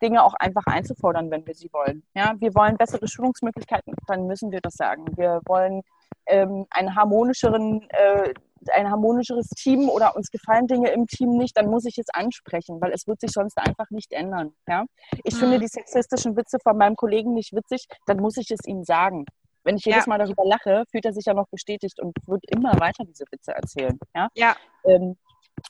[0.02, 2.04] Dinge auch einfach einzufordern, wenn wir sie wollen.
[2.14, 5.06] Ja, wir wollen bessere Schulungsmöglichkeiten, dann müssen wir das sagen.
[5.16, 5.82] Wir wollen
[6.26, 8.34] ähm, einen harmonischeren äh,
[8.72, 12.80] ein harmonischeres Team oder uns gefallen Dinge im Team nicht, dann muss ich es ansprechen,
[12.82, 14.54] weil es wird sich sonst einfach nicht ändern.
[14.68, 14.86] Ja?
[15.24, 15.40] Ich mhm.
[15.40, 19.26] finde die sexistischen Witze von meinem Kollegen nicht witzig, dann muss ich es ihm sagen.
[19.64, 20.10] Wenn ich jedes ja.
[20.10, 23.54] Mal darüber lache, fühlt er sich ja noch bestätigt und wird immer weiter diese Witze
[23.54, 23.98] erzählen.
[24.14, 24.28] Ja.
[24.36, 24.56] ja.
[24.86, 25.16] Ähm,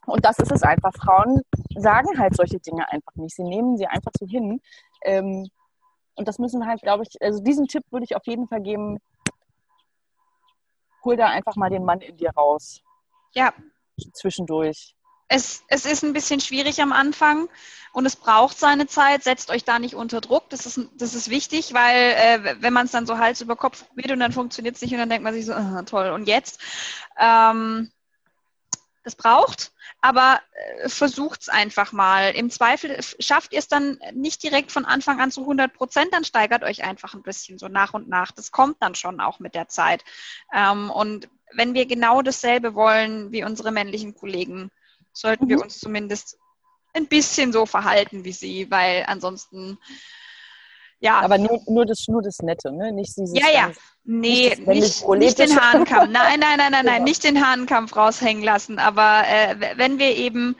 [0.07, 0.91] und das ist es einfach.
[0.93, 1.41] Frauen
[1.75, 3.35] sagen halt solche Dinge einfach nicht.
[3.35, 4.59] Sie nehmen sie einfach so hin.
[5.03, 5.47] Ähm,
[6.15, 8.61] und das müssen wir halt, glaube ich, also diesen Tipp würde ich auf jeden Fall
[8.61, 8.99] geben,
[11.03, 12.81] hol da einfach mal den Mann in dir raus.
[13.33, 13.53] Ja.
[14.13, 14.95] Zwischendurch.
[15.27, 17.49] Es, es ist ein bisschen schwierig am Anfang
[17.93, 19.23] und es braucht seine Zeit.
[19.23, 20.49] Setzt euch da nicht unter Druck.
[20.49, 23.87] Das ist, das ist wichtig, weil äh, wenn man es dann so Hals über Kopf
[23.87, 26.27] probiert und dann funktioniert es nicht und dann denkt man sich so, ah, toll, und
[26.27, 26.59] jetzt?
[27.19, 27.91] Ähm,
[29.03, 32.31] das braucht, aber äh, versucht es einfach mal.
[32.35, 36.23] Im Zweifel schafft ihr es dann nicht direkt von Anfang an zu 100 Prozent, dann
[36.23, 38.31] steigert euch einfach ein bisschen so nach und nach.
[38.31, 40.03] Das kommt dann schon auch mit der Zeit.
[40.53, 44.71] Ähm, und wenn wir genau dasselbe wollen wie unsere männlichen Kollegen,
[45.11, 45.49] sollten mhm.
[45.49, 46.37] wir uns zumindest
[46.93, 49.77] ein bisschen so verhalten wie sie, weil ansonsten
[51.03, 51.19] ja.
[51.19, 52.91] Aber nur, nur, das, nur das Nette, ne?
[52.93, 53.37] Nicht dieses.
[53.37, 53.71] Ja, ja.
[54.05, 56.09] Nee, nicht, nicht, den Hahnkampf.
[56.11, 58.79] Nein, nein, nein, nein, nein, nicht den Hahnkampf raushängen lassen.
[58.79, 60.55] Aber äh, wenn wir eben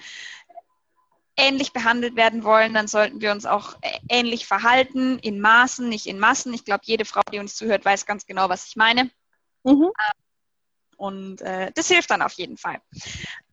[1.38, 3.76] ähnlich behandelt werden wollen, dann sollten wir uns auch
[4.10, 6.54] ähnlich verhalten, in Maßen, nicht in Massen.
[6.54, 9.10] Ich glaube, jede Frau, die uns zuhört, weiß ganz genau, was ich meine.
[9.64, 9.92] Mhm.
[10.98, 12.80] Und äh, das hilft dann auf jeden Fall.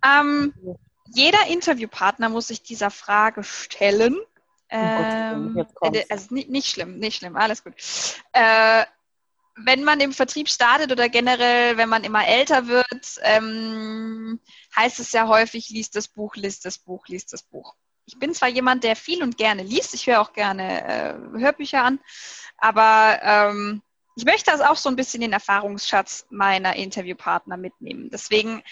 [0.05, 0.55] Ähm,
[1.12, 4.16] jeder Interviewpartner muss sich dieser Frage stellen
[4.71, 7.75] ähm, äh, also nicht, nicht, schlimm, nicht schlimm, alles gut.
[8.33, 8.85] Äh,
[9.57, 14.41] wenn man im Vertrieb startet oder generell, wenn man immer älter wird, ähm,
[14.77, 17.75] heißt es ja häufig, liest das Buch, liest das Buch, liest das Buch.
[18.07, 21.83] Ich bin zwar jemand, der viel und gerne liest, ich höre auch gerne äh, Hörbücher
[21.83, 22.01] an,
[22.59, 23.83] aber ähm,
[24.16, 28.11] ich möchte das auch so ein bisschen den Erfahrungsschatz meiner Interviewpartner mitnehmen.
[28.11, 28.62] Deswegen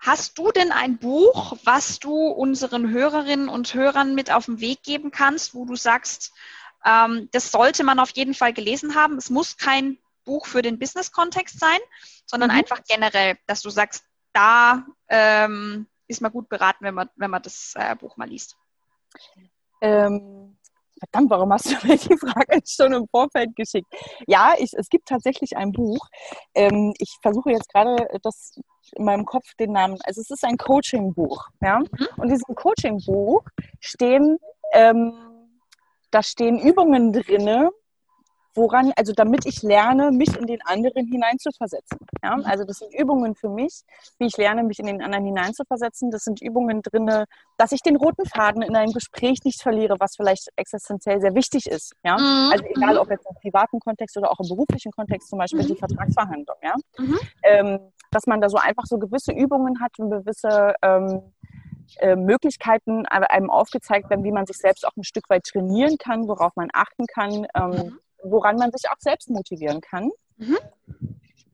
[0.00, 4.82] Hast du denn ein Buch, was du unseren Hörerinnen und Hörern mit auf den Weg
[4.82, 6.32] geben kannst, wo du sagst,
[6.86, 9.18] ähm, das sollte man auf jeden Fall gelesen haben?
[9.18, 11.78] Es muss kein Buch für den Business-Kontext sein,
[12.24, 12.56] sondern mhm.
[12.56, 17.42] einfach generell, dass du sagst, da ähm, ist man gut beraten, wenn man, wenn man
[17.42, 18.56] das äh, Buch mal liest.
[19.82, 20.56] Ähm,
[21.00, 23.88] verdammt, warum hast du mir die Frage schon im Vorfeld geschickt?
[24.26, 26.06] Ja, ich, es gibt tatsächlich ein Buch.
[26.54, 28.54] Ähm, ich versuche jetzt gerade das
[28.92, 29.98] in meinem Kopf den Namen.
[30.04, 31.48] Also es ist ein Coaching-Buch.
[31.60, 31.78] Ja?
[31.78, 32.06] Mhm.
[32.16, 33.42] Und in diesem Coaching-Buch
[33.80, 34.38] stehen,
[34.72, 35.12] ähm,
[36.10, 37.70] da stehen Übungen drinne,
[38.54, 41.98] woran, also damit ich lerne, mich in den anderen hineinzuversetzen.
[42.22, 42.36] Ja?
[42.36, 42.44] Mhm.
[42.44, 43.82] Also das sind Übungen für mich,
[44.18, 46.10] wie ich lerne, mich in den anderen hineinzuversetzen.
[46.10, 47.26] Das sind Übungen drinne,
[47.58, 51.66] dass ich den roten Faden in einem Gespräch nicht verliere, was vielleicht existenziell sehr wichtig
[51.66, 51.92] ist.
[52.04, 52.16] Ja?
[52.16, 52.50] Mhm.
[52.52, 55.68] Also egal, ob jetzt im privaten Kontext oder auch im beruflichen Kontext, zum Beispiel mhm.
[55.68, 56.56] die Vertragsverhandlung.
[56.62, 56.74] Ja?
[56.98, 57.18] Mhm.
[57.42, 57.78] Ähm,
[58.10, 61.22] dass man da so einfach so gewisse Übungen hat und gewisse ähm,
[61.98, 66.28] äh, Möglichkeiten einem aufgezeigt werden, wie man sich selbst auch ein Stück weit trainieren kann,
[66.28, 67.98] worauf man achten kann, ähm, mhm.
[68.22, 70.10] Woran man sich auch selbst motivieren kann.
[70.36, 70.58] Mhm.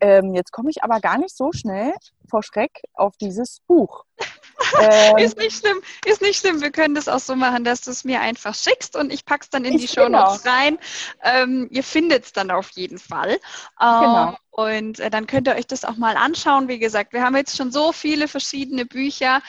[0.00, 1.94] Ähm, jetzt komme ich aber gar nicht so schnell
[2.28, 4.04] vor Schreck auf dieses Buch.
[4.80, 6.60] ähm, ist nicht schlimm, ist nicht schlimm.
[6.60, 9.48] Wir können das auch so machen, dass du es mir einfach schickst und ich pack's
[9.48, 10.54] dann in die Show Notes genau.
[10.54, 10.78] rein.
[11.22, 13.38] Ähm, ihr findet es dann auf jeden Fall.
[13.78, 14.36] Genau.
[14.56, 16.66] Und äh, dann könnt ihr euch das auch mal anschauen.
[16.66, 19.42] Wie gesagt, wir haben jetzt schon so viele verschiedene Bücher.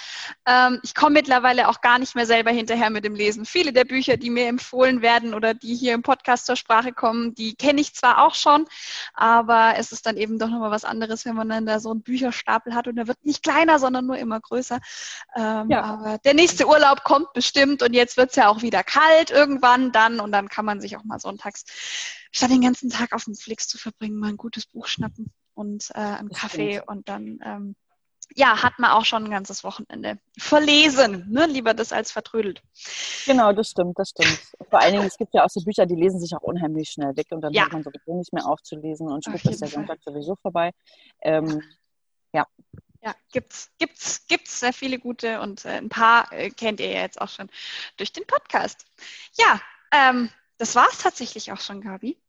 [0.45, 3.45] Ähm, ich komme mittlerweile auch gar nicht mehr selber hinterher mit dem Lesen.
[3.45, 7.33] Viele der Bücher, die mir empfohlen werden oder die hier im Podcast zur Sprache kommen,
[7.35, 8.65] die kenne ich zwar auch schon,
[9.13, 12.01] aber es ist dann eben doch nochmal was anderes, wenn man dann da so einen
[12.01, 14.79] Bücherstapel hat und der wird nicht kleiner, sondern nur immer größer.
[15.37, 15.83] Ähm, ja.
[15.83, 19.93] Aber der nächste Urlaub kommt bestimmt und jetzt wird es ja auch wieder kalt irgendwann
[19.93, 21.63] dann und dann kann man sich auch mal sonntags
[22.31, 25.99] statt den ganzen Tag auf Netflix zu verbringen, mal ein gutes Buch schnappen und äh,
[25.99, 26.87] einen das Kaffee stimmt.
[26.87, 27.75] und dann ähm,
[28.35, 31.25] ja, hat man auch schon ein ganzes Wochenende verlesen.
[31.29, 31.45] Ne?
[31.47, 32.61] Lieber das als vertrödelt.
[33.25, 34.39] Genau, das stimmt, das stimmt.
[34.69, 37.15] Vor allen Dingen, es gibt ja auch so Bücher, die lesen sich auch unheimlich schnell
[37.15, 37.65] weg und dann ja.
[37.65, 40.71] hat man sowieso nicht mehr aufzulesen und spuckt ist der Sonntag sowieso vorbei.
[41.21, 41.61] Ähm,
[42.33, 42.45] ja.
[43.01, 47.01] Ja, gibt's, gibt's, gibt's sehr viele gute und äh, ein paar äh, kennt ihr ja
[47.01, 47.49] jetzt auch schon
[47.95, 48.85] durch den Podcast.
[49.37, 49.61] Ja,
[49.91, 52.19] ähm, das war es tatsächlich auch schon, Gabi.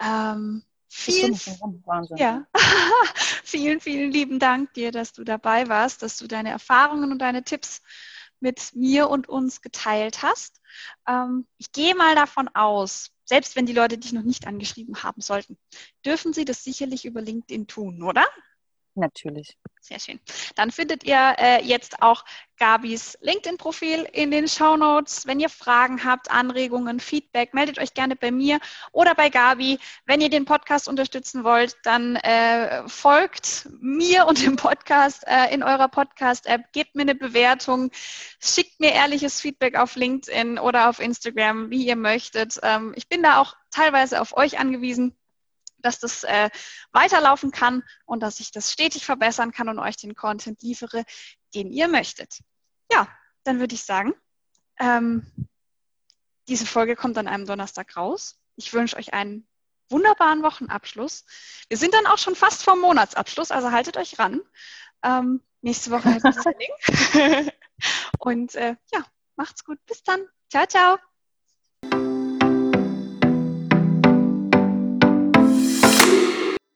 [0.00, 1.34] Ähm, vielen,
[2.16, 2.46] ja.
[3.44, 7.44] vielen, vielen lieben Dank dir, dass du dabei warst, dass du deine Erfahrungen und deine
[7.44, 7.82] Tipps
[8.40, 10.60] mit mir und uns geteilt hast.
[11.08, 15.20] Ähm, ich gehe mal davon aus, selbst wenn die Leute dich noch nicht angeschrieben haben
[15.20, 15.58] sollten,
[16.04, 18.26] dürfen sie das sicherlich über LinkedIn tun, oder?
[18.96, 19.58] Natürlich.
[19.82, 20.18] Sehr schön.
[20.54, 22.24] Dann findet ihr äh, jetzt auch
[22.56, 25.26] Gabis LinkedIn-Profil in den Show Notes.
[25.26, 28.58] Wenn ihr Fragen habt, Anregungen, Feedback, meldet euch gerne bei mir
[28.92, 29.78] oder bei Gabi.
[30.06, 35.62] Wenn ihr den Podcast unterstützen wollt, dann äh, folgt mir und dem Podcast äh, in
[35.62, 36.72] eurer Podcast-App.
[36.72, 37.90] Gebt mir eine Bewertung,
[38.40, 42.58] schickt mir ehrliches Feedback auf LinkedIn oder auf Instagram, wie ihr möchtet.
[42.62, 45.14] Ähm, ich bin da auch teilweise auf euch angewiesen
[45.86, 46.50] dass das äh,
[46.92, 51.04] weiterlaufen kann und dass ich das stetig verbessern kann und euch den Content liefere,
[51.54, 52.40] den ihr möchtet.
[52.92, 53.08] Ja,
[53.44, 54.14] dann würde ich sagen,
[54.78, 55.26] ähm,
[56.48, 58.38] diese Folge kommt an einem Donnerstag raus.
[58.56, 59.48] Ich wünsche euch einen
[59.88, 61.24] wunderbaren Wochenabschluss.
[61.68, 64.40] Wir sind dann auch schon fast vom Monatsabschluss, also haltet euch ran.
[65.02, 67.50] Ähm, nächste Woche halt das Training.
[68.18, 69.04] Und äh, ja,
[69.36, 69.78] macht's gut.
[69.86, 70.26] Bis dann.
[70.50, 70.98] Ciao, ciao.